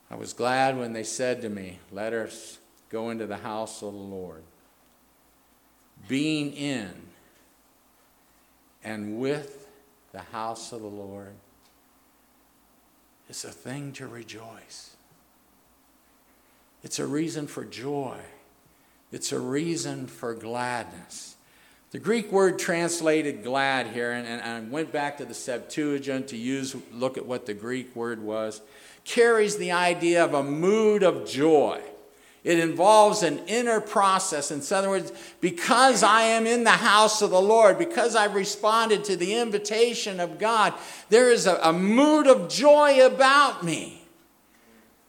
I 0.09 0.15
was 0.15 0.33
glad 0.33 0.77
when 0.77 0.93
they 0.93 1.03
said 1.03 1.41
to 1.41 1.49
me, 1.49 1.79
Let 1.91 2.13
us 2.13 2.59
go 2.89 3.09
into 3.09 3.25
the 3.25 3.37
house 3.37 3.81
of 3.81 3.91
the 3.91 3.99
Lord. 3.99 4.43
Being 6.07 6.53
in 6.53 6.91
and 8.83 9.19
with 9.19 9.67
the 10.11 10.21
house 10.21 10.71
of 10.71 10.81
the 10.81 10.87
Lord 10.87 11.33
it's 13.29 13.43
a 13.43 13.51
thing 13.51 13.91
to 13.93 14.07
rejoice. 14.07 14.95
It's 16.83 16.99
a 16.99 17.07
reason 17.07 17.47
for 17.47 17.65
joy. 17.65 18.17
It's 19.11 19.31
a 19.31 19.39
reason 19.39 20.07
for 20.07 20.33
gladness. 20.33 21.35
The 21.91 21.99
Greek 21.99 22.31
word 22.31 22.59
translated 22.59 23.43
glad 23.43 23.87
here, 23.87 24.11
and, 24.11 24.27
and 24.27 24.41
I 24.41 24.59
went 24.69 24.91
back 24.91 25.17
to 25.19 25.25
the 25.25 25.33
Septuagint 25.33 26.27
to 26.27 26.37
use, 26.37 26.75
look 26.91 27.17
at 27.17 27.25
what 27.25 27.45
the 27.45 27.53
Greek 27.53 27.95
word 27.95 28.21
was, 28.21 28.61
carries 29.05 29.57
the 29.57 29.71
idea 29.71 30.23
of 30.23 30.33
a 30.33 30.43
mood 30.43 31.03
of 31.03 31.25
joy. 31.27 31.81
It 32.45 32.59
involves 32.59 33.23
an 33.23 33.39
inner 33.47 33.81
process. 33.81 34.51
In 34.51 34.61
other 34.77 34.87
words, 34.89 35.11
because 35.41 36.03
I 36.03 36.21
am 36.21 36.45
in 36.45 36.63
the 36.63 36.69
house 36.69 37.23
of 37.23 37.31
the 37.31 37.41
Lord, 37.41 37.79
because 37.79 38.15
I've 38.15 38.35
responded 38.35 39.03
to 39.05 39.15
the 39.15 39.33
invitation 39.33 40.19
of 40.19 40.37
God, 40.37 40.75
there 41.09 41.31
is 41.31 41.47
a, 41.47 41.55
a 41.63 41.73
mood 41.73 42.27
of 42.27 42.47
joy 42.47 43.03
about 43.03 43.65
me. 43.65 44.03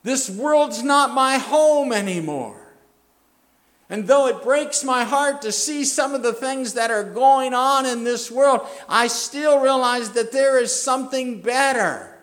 This 0.03 0.31
world's 0.31 0.83
not 0.83 1.11
my 1.11 1.37
home 1.37 1.93
anymore. 1.93 2.73
And 3.91 4.09
though 4.09 4.29
it 4.29 4.43
breaks 4.43 4.83
my 4.83 5.05
heart 5.05 5.43
to 5.43 5.53
see 5.53 5.85
some 5.85 6.15
of 6.15 6.23
the 6.23 6.33
things 6.33 6.73
that 6.73 6.91
are 6.91 7.05
going 7.05 7.53
on 7.53 7.85
in 7.85 8.03
this 8.03 8.31
world, 8.31 8.63
I 8.89 9.09
still 9.09 9.61
realize 9.61 10.13
that 10.13 10.33
there 10.33 10.59
is 10.59 10.75
something 10.75 11.43
better. 11.43 12.16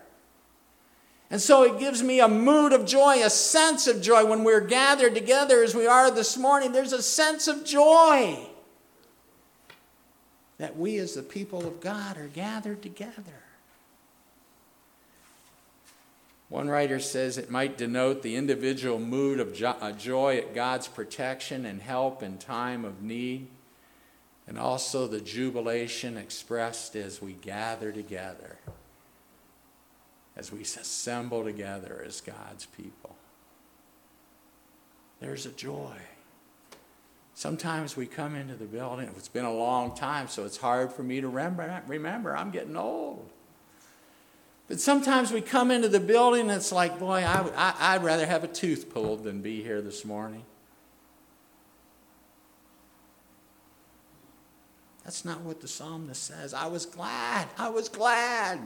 And 1.34 1.42
so 1.42 1.64
it 1.64 1.80
gives 1.80 2.00
me 2.00 2.20
a 2.20 2.28
mood 2.28 2.72
of 2.72 2.86
joy, 2.86 3.24
a 3.24 3.28
sense 3.28 3.88
of 3.88 4.00
joy. 4.00 4.24
When 4.24 4.44
we're 4.44 4.60
gathered 4.60 5.16
together 5.16 5.64
as 5.64 5.74
we 5.74 5.84
are 5.84 6.08
this 6.08 6.36
morning, 6.36 6.70
there's 6.70 6.92
a 6.92 7.02
sense 7.02 7.48
of 7.48 7.64
joy 7.64 8.38
that 10.58 10.76
we 10.76 10.96
as 10.98 11.14
the 11.14 11.24
people 11.24 11.66
of 11.66 11.80
God 11.80 12.16
are 12.18 12.28
gathered 12.28 12.82
together. 12.82 13.42
One 16.50 16.68
writer 16.68 17.00
says 17.00 17.36
it 17.36 17.50
might 17.50 17.76
denote 17.76 18.22
the 18.22 18.36
individual 18.36 19.00
mood 19.00 19.40
of 19.40 19.60
uh, 19.60 19.90
joy 19.90 20.36
at 20.36 20.54
God's 20.54 20.86
protection 20.86 21.66
and 21.66 21.82
help 21.82 22.22
in 22.22 22.38
time 22.38 22.84
of 22.84 23.02
need, 23.02 23.48
and 24.46 24.56
also 24.56 25.08
the 25.08 25.20
jubilation 25.20 26.16
expressed 26.16 26.94
as 26.94 27.20
we 27.20 27.32
gather 27.32 27.90
together, 27.90 28.58
as 30.36 30.52
we 30.52 30.62
assemble 30.62 31.44
together 31.44 32.02
as 32.06 32.20
God's 32.20 32.66
people. 32.66 33.16
There's 35.20 35.46
a 35.46 35.52
joy. 35.52 35.96
Sometimes 37.34 37.96
we 37.96 38.06
come 38.06 38.36
into 38.36 38.54
the 38.54 38.64
building, 38.64 39.08
it's 39.16 39.28
been 39.28 39.44
a 39.44 39.52
long 39.52 39.96
time, 39.96 40.28
so 40.28 40.44
it's 40.44 40.56
hard 40.56 40.92
for 40.92 41.02
me 41.02 41.20
to 41.20 41.28
remember. 41.28 41.82
Remember, 41.86 42.36
I'm 42.36 42.50
getting 42.50 42.76
old. 42.76 43.28
But 44.66 44.80
sometimes 44.80 45.30
we 45.30 45.40
come 45.40 45.70
into 45.70 45.88
the 45.88 46.00
building 46.00 46.42
and 46.42 46.52
it's 46.52 46.72
like, 46.72 46.98
boy, 46.98 47.24
I, 47.26 47.74
I, 47.78 47.98
would 47.98 48.06
rather 48.06 48.24
have 48.24 48.44
a 48.44 48.48
tooth 48.48 48.92
pulled 48.92 49.24
than 49.24 49.42
be 49.42 49.62
here 49.62 49.82
this 49.82 50.04
morning. 50.04 50.44
That's 55.04 55.24
not 55.24 55.40
what 55.40 55.60
the 55.60 55.68
psalmist 55.68 56.22
says. 56.22 56.54
I 56.54 56.66
was 56.66 56.86
glad. 56.86 57.48
I 57.58 57.68
was 57.68 57.90
glad. 57.90 58.58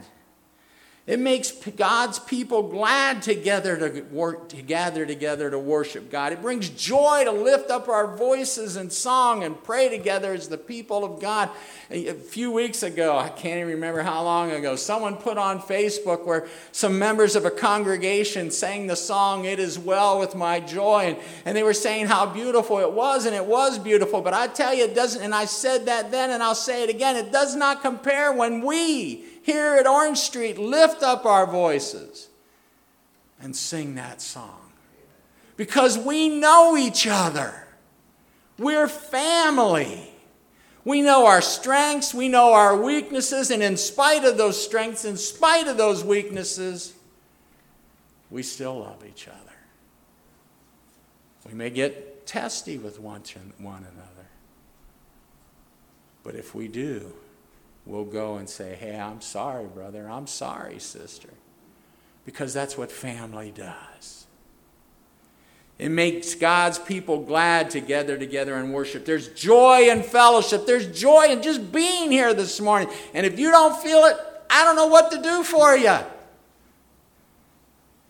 It 1.09 1.17
makes 1.17 1.49
God's 1.51 2.19
people 2.19 2.61
glad 2.61 3.23
together 3.23 3.75
to 3.77 4.01
work 4.11 4.49
to 4.49 4.61
gather 4.61 5.07
together 5.07 5.49
to 5.49 5.57
worship 5.57 6.11
God. 6.11 6.33
It 6.33 6.41
brings 6.43 6.69
joy 6.69 7.23
to 7.23 7.31
lift 7.31 7.71
up 7.71 7.89
our 7.89 8.15
voices 8.15 8.77
in 8.77 8.91
song 8.91 9.43
and 9.43 9.61
pray 9.63 9.89
together 9.89 10.33
as 10.33 10.49
the 10.49 10.57
people 10.59 11.03
of 11.03 11.19
God. 11.19 11.49
A 11.89 12.13
few 12.13 12.51
weeks 12.51 12.83
ago, 12.83 13.17
I 13.17 13.29
can't 13.29 13.57
even 13.57 13.69
remember 13.69 14.03
how 14.03 14.21
long 14.21 14.51
ago, 14.51 14.75
someone 14.75 15.15
put 15.17 15.39
on 15.39 15.59
Facebook 15.59 16.27
where 16.27 16.47
some 16.71 16.99
members 16.99 17.35
of 17.35 17.43
a 17.43 17.49
congregation 17.49 18.51
sang 18.51 18.85
the 18.85 18.95
song 18.95 19.45
"It 19.45 19.57
Is 19.57 19.79
Well 19.79 20.19
with 20.19 20.35
My 20.35 20.59
Joy," 20.59 21.05
and, 21.05 21.17
and 21.43 21.57
they 21.57 21.63
were 21.63 21.73
saying 21.73 22.05
how 22.05 22.27
beautiful 22.27 22.77
it 22.77 22.91
was, 22.91 23.25
and 23.25 23.33
it 23.33 23.45
was 23.45 23.79
beautiful. 23.79 24.21
But 24.21 24.35
I 24.35 24.45
tell 24.45 24.75
you, 24.75 24.83
it 24.83 24.93
doesn't. 24.93 25.23
And 25.23 25.33
I 25.33 25.45
said 25.45 25.87
that 25.87 26.11
then, 26.11 26.29
and 26.29 26.43
I'll 26.43 26.53
say 26.53 26.83
it 26.83 26.91
again. 26.91 27.15
It 27.15 27.31
does 27.31 27.55
not 27.55 27.81
compare 27.81 28.31
when 28.31 28.63
we 28.63 29.25
here 29.43 29.75
at 29.75 29.87
Orange 29.87 30.17
Street 30.17 30.57
lift 30.57 31.03
up 31.03 31.25
our 31.25 31.45
voices 31.45 32.27
and 33.41 33.55
sing 33.55 33.95
that 33.95 34.21
song. 34.21 34.71
Because 35.57 35.97
we 35.97 36.29
know 36.29 36.77
each 36.77 37.07
other. 37.07 37.67
We're 38.57 38.87
family. 38.87 40.09
We 40.85 41.01
know 41.01 41.25
our 41.25 41.41
strengths, 41.41 42.13
we 42.13 42.29
know 42.29 42.53
our 42.53 42.75
weaknesses, 42.75 43.51
and 43.51 43.61
in 43.61 43.77
spite 43.77 44.23
of 44.23 44.37
those 44.37 44.63
strengths, 44.63 45.05
in 45.05 45.17
spite 45.17 45.67
of 45.67 45.77
those 45.77 46.03
weaknesses, 46.03 46.93
we 48.31 48.43
still 48.43 48.79
love 48.79 49.03
each 49.07 49.27
other. 49.27 49.37
We 51.45 51.53
may 51.53 51.69
get 51.69 52.25
testy 52.25 52.77
with 52.77 52.99
one, 52.99 53.23
another, 53.59 54.27
but 56.23 56.35
if 56.35 56.55
we 56.55 56.67
do, 56.67 57.13
we'll 57.89 58.05
go 58.05 58.37
and 58.37 58.47
say, 58.47 58.75
Hey, 58.75 58.97
I'm 58.97 59.21
sorry, 59.21 59.65
brother. 59.65 60.07
I'm 60.09 60.27
sorry, 60.27 60.79
sister. 60.79 61.29
Because 62.25 62.53
that's 62.53 62.77
what 62.77 62.91
family 62.91 63.51
does. 63.51 64.27
It 65.79 65.89
makes 65.89 66.35
God's 66.35 66.77
people 66.77 67.21
glad 67.21 67.69
to 67.71 67.79
gather 67.79 68.17
together 68.17 68.55
and 68.55 68.73
worship. 68.73 69.05
There's 69.05 69.29
joy 69.29 69.89
in 69.89 70.03
fellowship. 70.03 70.65
There's 70.65 70.87
joy 70.87 71.27
in 71.29 71.41
just 71.41 71.71
being 71.71 72.11
here 72.11 72.33
this 72.33 72.59
morning. 72.59 72.89
And 73.13 73.25
if 73.25 73.39
you 73.39 73.49
don't 73.49 73.81
feel 73.81 74.03
it, 74.03 74.17
I 74.49 74.65
don't 74.65 74.75
know 74.75 74.87
what 74.87 75.09
to 75.11 75.21
do 75.21 75.43
for 75.43 75.75
you. 75.77 75.97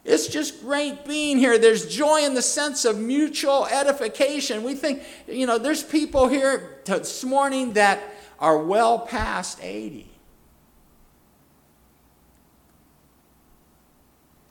It's 0.04 0.28
just 0.28 0.62
great 0.62 1.06
being 1.06 1.38
here. 1.38 1.60
There's 1.60 1.88
joy 1.88 2.26
in 2.26 2.34
the 2.34 2.42
sense 2.42 2.86
of 2.86 2.98
mutual 2.98 3.68
edification. 3.68 4.64
We 4.64 4.74
think, 4.74 5.04
you 5.28 5.46
know, 5.46 5.60
there's 5.60 5.84
people 5.84 6.28
here 6.28 6.80
this 6.86 7.24
morning 7.24 7.74
that 7.74 8.02
are 8.40 8.58
well 8.58 9.00
past 9.00 9.60
80. 9.62 10.10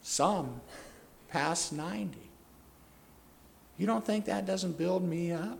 Some 0.02 0.60
past 1.30 1.72
90. 1.72 2.18
You 3.78 3.86
don't 3.86 4.04
think 4.04 4.24
that 4.24 4.46
doesn't 4.46 4.76
build 4.76 5.06
me 5.06 5.32
up? 5.32 5.58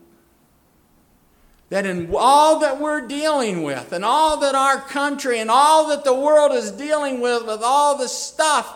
That 1.71 1.87
in 1.87 2.13
all 2.15 2.61
that 2.61 2.81
we're 2.81 3.07
dealing 3.07 3.63
with, 3.63 3.93
and 3.93 4.05
all 4.05 4.39
that 4.39 4.55
our 4.55 4.81
country 4.81 5.39
and 5.39 5.51
all 5.51 5.89
that 5.89 6.03
the 6.03 6.15
world 6.15 6.53
is 6.53 6.73
dealing 6.73 7.21
with, 7.21 7.47
with 7.47 7.61
all 7.63 7.99
the 7.99 8.09
stuff, 8.09 8.75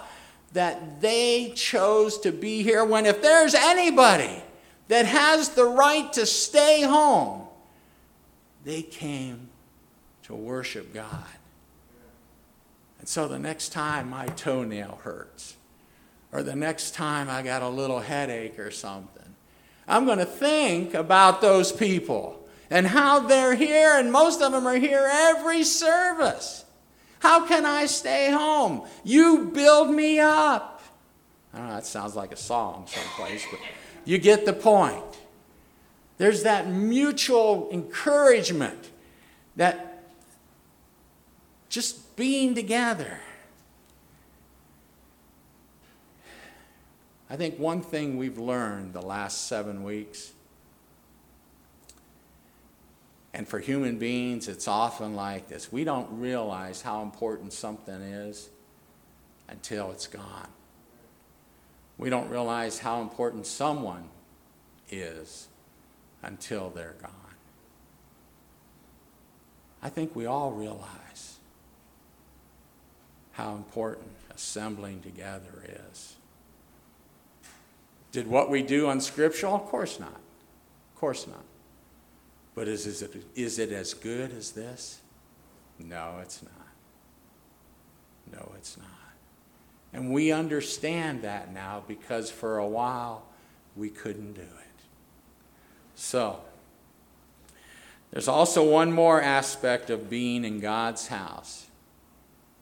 that 0.52 1.00
they 1.00 1.52
chose 1.56 2.18
to 2.18 2.30
be 2.30 2.62
here 2.62 2.84
when 2.84 3.06
if 3.06 3.22
there's 3.22 3.54
anybody 3.54 4.42
that 4.88 5.06
has 5.06 5.50
the 5.50 5.64
right 5.64 6.12
to 6.12 6.26
stay 6.26 6.82
home, 6.82 7.41
they 8.64 8.82
came 8.82 9.48
to 10.24 10.34
worship 10.34 10.94
God. 10.94 11.26
And 12.98 13.08
so 13.08 13.26
the 13.26 13.38
next 13.38 13.70
time 13.70 14.10
my 14.10 14.26
toenail 14.26 15.00
hurts, 15.02 15.56
or 16.30 16.42
the 16.42 16.54
next 16.54 16.94
time 16.94 17.28
I 17.28 17.42
got 17.42 17.62
a 17.62 17.68
little 17.68 18.00
headache 18.00 18.58
or 18.58 18.70
something, 18.70 19.34
I'm 19.88 20.06
going 20.06 20.18
to 20.18 20.24
think 20.24 20.94
about 20.94 21.40
those 21.40 21.72
people 21.72 22.38
and 22.70 22.86
how 22.86 23.20
they're 23.20 23.54
here, 23.54 23.98
and 23.98 24.10
most 24.10 24.40
of 24.40 24.52
them 24.52 24.66
are 24.66 24.76
here 24.76 25.06
every 25.12 25.62
service. 25.64 26.64
How 27.18 27.46
can 27.46 27.66
I 27.66 27.86
stay 27.86 28.30
home? 28.30 28.86
You 29.04 29.50
build 29.52 29.90
me 29.90 30.20
up. 30.20 30.82
I 31.52 31.58
don't 31.58 31.68
know, 31.68 31.74
that 31.74 31.86
sounds 31.86 32.16
like 32.16 32.32
a 32.32 32.36
song 32.36 32.86
someplace, 32.86 33.44
but 33.50 33.60
you 34.04 34.16
get 34.18 34.46
the 34.46 34.54
point. 34.54 35.04
There's 36.18 36.42
that 36.42 36.68
mutual 36.68 37.68
encouragement, 37.72 38.90
that 39.56 40.04
just 41.68 42.16
being 42.16 42.54
together. 42.54 43.18
I 47.30 47.36
think 47.36 47.58
one 47.58 47.80
thing 47.80 48.18
we've 48.18 48.38
learned 48.38 48.92
the 48.92 49.00
last 49.00 49.46
seven 49.46 49.82
weeks, 49.82 50.32
and 53.32 53.48
for 53.48 53.58
human 53.58 53.98
beings, 53.98 54.48
it's 54.48 54.68
often 54.68 55.14
like 55.16 55.48
this 55.48 55.72
we 55.72 55.84
don't 55.84 56.20
realize 56.20 56.82
how 56.82 57.02
important 57.02 57.54
something 57.54 57.94
is 57.94 58.50
until 59.48 59.90
it's 59.90 60.06
gone. 60.06 60.48
We 61.96 62.10
don't 62.10 62.28
realize 62.28 62.78
how 62.78 63.00
important 63.00 63.46
someone 63.46 64.04
is 64.90 65.48
until 66.22 66.70
they're 66.70 66.94
gone. 67.00 67.10
I 69.82 69.88
think 69.88 70.14
we 70.14 70.26
all 70.26 70.52
realize 70.52 71.38
how 73.32 73.54
important 73.54 74.08
assembling 74.34 75.00
together 75.00 75.64
is. 75.90 76.16
Did 78.12 78.28
what 78.28 78.50
we 78.50 78.62
do 78.62 78.90
unscriptural? 78.90 79.54
Of 79.54 79.64
course 79.64 79.98
not. 79.98 80.14
Of 80.14 81.00
course 81.00 81.26
not. 81.26 81.44
But 82.54 82.68
is, 82.68 82.86
is, 82.86 83.02
it, 83.02 83.24
is 83.34 83.58
it 83.58 83.72
as 83.72 83.94
good 83.94 84.32
as 84.32 84.52
this? 84.52 85.00
No, 85.78 86.18
it's 86.20 86.42
not. 86.42 86.52
No, 88.30 88.52
it's 88.56 88.76
not. 88.76 88.86
And 89.92 90.12
we 90.12 90.32
understand 90.32 91.22
that 91.22 91.52
now 91.52 91.82
because 91.88 92.30
for 92.30 92.58
a 92.58 92.66
while 92.66 93.24
we 93.74 93.88
couldn't 93.88 94.34
do 94.34 94.42
it. 94.42 94.71
So, 95.94 96.40
there's 98.12 98.28
also 98.28 98.62
one 98.62 98.92
more 98.92 99.22
aspect 99.22 99.88
of 99.88 100.10
being 100.10 100.44
in 100.44 100.60
God's 100.60 101.06
house, 101.06 101.66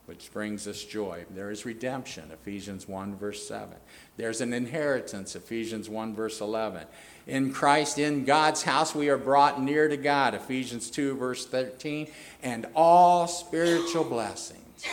which 0.07 0.33
brings 0.33 0.69
us 0.69 0.85
joy. 0.85 1.25
There 1.29 1.51
is 1.51 1.67
redemption, 1.67 2.31
Ephesians 2.33 2.87
1, 2.87 3.17
verse 3.17 3.47
7. 3.49 3.75
There's 4.17 4.41
an 4.41 4.53
inheritance, 4.53 5.35
Ephesians 5.35 5.89
1, 5.89 6.15
verse 6.15 6.41
11. 6.41 6.87
In 7.27 7.53
Christ, 7.53 7.99
in 7.99 8.25
God's 8.25 8.63
house, 8.63 8.95
we 8.95 9.09
are 9.09 9.19
brought 9.19 9.61
near 9.61 9.89
to 9.89 9.97
God, 9.97 10.35
Ephesians 10.35 10.89
2, 10.89 11.17
verse 11.17 11.47
13. 11.47 12.09
And 12.45 12.67
all 12.77 13.27
spiritual 13.27 14.05
blessings 14.05 14.85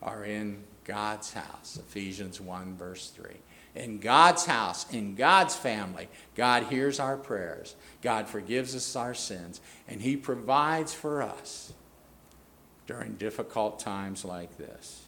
are 0.00 0.24
in 0.24 0.62
God's 0.84 1.32
house, 1.32 1.76
Ephesians 1.76 2.40
1, 2.40 2.76
verse 2.76 3.10
3 3.10 3.34
in 3.74 3.98
God's 3.98 4.44
house, 4.46 4.90
in 4.92 5.14
God's 5.14 5.56
family, 5.56 6.08
God 6.34 6.64
hears 6.64 7.00
our 7.00 7.16
prayers. 7.16 7.74
God 8.02 8.28
forgives 8.28 8.76
us 8.76 8.96
our 8.96 9.14
sins, 9.14 9.60
and 9.88 10.00
He 10.00 10.16
provides 10.16 10.92
for 10.92 11.22
us 11.22 11.72
during 12.86 13.14
difficult 13.14 13.78
times 13.78 14.24
like 14.24 14.58
this. 14.58 15.06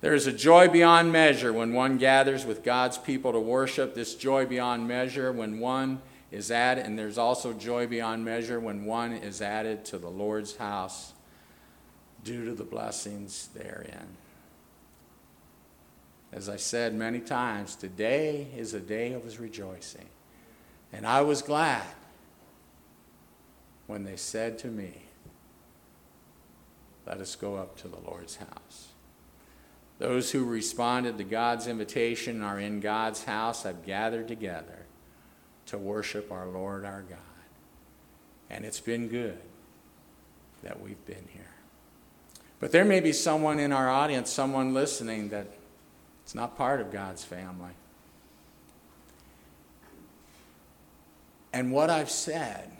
There 0.00 0.14
is 0.14 0.26
a 0.26 0.32
joy 0.32 0.68
beyond 0.68 1.12
measure 1.12 1.52
when 1.52 1.74
one 1.74 1.98
gathers 1.98 2.46
with 2.46 2.64
God's 2.64 2.96
people 2.96 3.32
to 3.32 3.40
worship. 3.40 3.94
This 3.94 4.14
joy 4.14 4.46
beyond 4.46 4.88
measure 4.88 5.30
when 5.30 5.60
one 5.60 6.00
is 6.30 6.50
added, 6.50 6.86
and 6.86 6.98
there's 6.98 7.18
also 7.18 7.52
joy 7.52 7.86
beyond 7.86 8.24
measure 8.24 8.58
when 8.58 8.84
one 8.84 9.12
is 9.12 9.42
added 9.42 9.84
to 9.86 9.98
the 9.98 10.08
Lord's 10.08 10.56
house 10.56 11.12
due 12.24 12.46
to 12.46 12.54
the 12.54 12.64
blessings 12.64 13.48
therein. 13.54 14.16
As 16.32 16.48
I 16.48 16.56
said 16.56 16.94
many 16.94 17.20
times, 17.20 17.74
today 17.74 18.46
is 18.56 18.72
a 18.72 18.80
day 18.80 19.12
of 19.12 19.24
his 19.24 19.40
rejoicing. 19.40 20.06
And 20.92 21.06
I 21.06 21.22
was 21.22 21.42
glad 21.42 21.86
when 23.86 24.04
they 24.04 24.16
said 24.16 24.58
to 24.60 24.68
me, 24.68 25.02
Let 27.06 27.18
us 27.18 27.34
go 27.34 27.56
up 27.56 27.76
to 27.78 27.88
the 27.88 27.98
Lord's 27.98 28.36
house. 28.36 28.88
Those 29.98 30.30
who 30.30 30.44
responded 30.44 31.18
to 31.18 31.24
God's 31.24 31.66
invitation 31.66 32.42
are 32.42 32.58
in 32.58 32.80
God's 32.80 33.24
house, 33.24 33.64
have 33.64 33.84
gathered 33.84 34.28
together 34.28 34.86
to 35.66 35.78
worship 35.78 36.32
our 36.32 36.46
Lord 36.46 36.84
our 36.84 37.02
God. 37.02 37.18
And 38.48 38.64
it's 38.64 38.80
been 38.80 39.08
good 39.08 39.38
that 40.62 40.80
we've 40.80 41.04
been 41.06 41.28
here. 41.32 41.42
But 42.60 42.72
there 42.72 42.84
may 42.84 43.00
be 43.00 43.12
someone 43.12 43.58
in 43.58 43.72
our 43.72 43.88
audience, 43.88 44.30
someone 44.30 44.72
listening, 44.74 45.28
that 45.30 45.46
it's 46.30 46.34
not 46.36 46.56
part 46.56 46.80
of 46.80 46.92
God's 46.92 47.24
family. 47.24 47.72
And 51.52 51.72
what 51.72 51.90
I've 51.90 52.08
said 52.08 52.70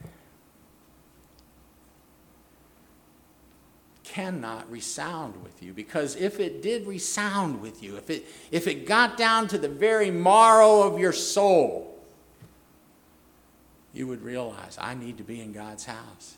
cannot 4.04 4.70
resound 4.70 5.42
with 5.42 5.64
you 5.64 5.72
because 5.72 6.14
if 6.14 6.38
it 6.38 6.62
did 6.62 6.86
resound 6.86 7.60
with 7.60 7.82
you, 7.82 7.96
if 7.96 8.08
it, 8.08 8.28
if 8.52 8.68
it 8.68 8.86
got 8.86 9.16
down 9.16 9.48
to 9.48 9.58
the 9.58 9.68
very 9.68 10.12
marrow 10.12 10.82
of 10.82 11.00
your 11.00 11.12
soul, 11.12 12.00
you 13.92 14.06
would 14.06 14.22
realize 14.22 14.78
I 14.80 14.94
need 14.94 15.18
to 15.18 15.24
be 15.24 15.40
in 15.40 15.52
God's 15.52 15.86
house. 15.86 16.36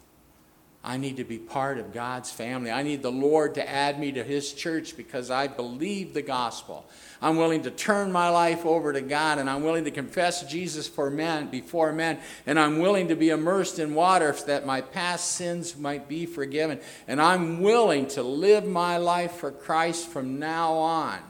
I 0.84 0.96
need 0.96 1.18
to 1.18 1.24
be 1.24 1.38
part 1.38 1.78
of 1.78 1.92
God's 1.92 2.32
family. 2.32 2.72
I 2.72 2.82
need 2.82 3.02
the 3.02 3.12
Lord 3.12 3.54
to 3.54 3.68
add 3.68 4.00
me 4.00 4.10
to 4.12 4.24
His 4.24 4.52
church 4.52 4.96
because 4.96 5.30
I 5.30 5.46
believe 5.46 6.12
the 6.12 6.22
gospel. 6.22 6.84
I'm 7.20 7.36
willing 7.36 7.62
to 7.62 7.70
turn 7.70 8.10
my 8.10 8.30
life 8.30 8.66
over 8.66 8.92
to 8.92 9.00
God 9.00 9.38
and 9.38 9.48
I'm 9.48 9.62
willing 9.62 9.84
to 9.84 9.92
confess 9.92 10.42
Jesus 10.50 10.88
for 10.88 11.08
men 11.08 11.50
before 11.50 11.92
men 11.92 12.18
and 12.46 12.58
I'm 12.58 12.80
willing 12.80 13.08
to 13.08 13.16
be 13.16 13.28
immersed 13.28 13.78
in 13.78 13.94
water 13.94 14.34
that 14.46 14.66
my 14.66 14.80
past 14.80 15.30
sins 15.30 15.76
might 15.76 16.08
be 16.08 16.26
forgiven. 16.26 16.80
And 17.06 17.22
I'm 17.22 17.60
willing 17.60 18.08
to 18.08 18.24
live 18.24 18.66
my 18.66 18.96
life 18.96 19.34
for 19.34 19.52
Christ 19.52 20.08
from 20.08 20.40
now 20.40 20.72
on 20.72 21.20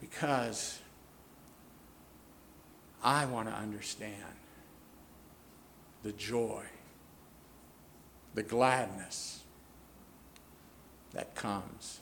because 0.00 0.78
I 3.04 3.26
want 3.26 3.48
to 3.48 3.54
understand 3.54 4.14
the 6.02 6.12
joy 6.12 6.64
the 8.36 8.42
gladness 8.42 9.40
that 11.14 11.34
comes 11.34 12.00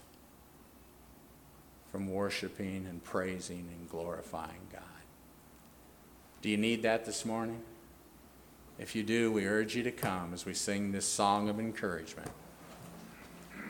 from 1.92 2.08
worshiping 2.08 2.86
and 2.90 3.02
praising 3.04 3.68
and 3.72 3.88
glorifying 3.88 4.66
God. 4.72 4.82
Do 6.42 6.48
you 6.48 6.56
need 6.56 6.82
that 6.82 7.04
this 7.06 7.24
morning? 7.24 7.62
If 8.80 8.96
you 8.96 9.04
do, 9.04 9.30
we 9.30 9.46
urge 9.46 9.76
you 9.76 9.84
to 9.84 9.92
come 9.92 10.34
as 10.34 10.44
we 10.44 10.54
sing 10.54 10.90
this 10.90 11.06
song 11.06 11.48
of 11.48 11.60
encouragement. 11.60 12.32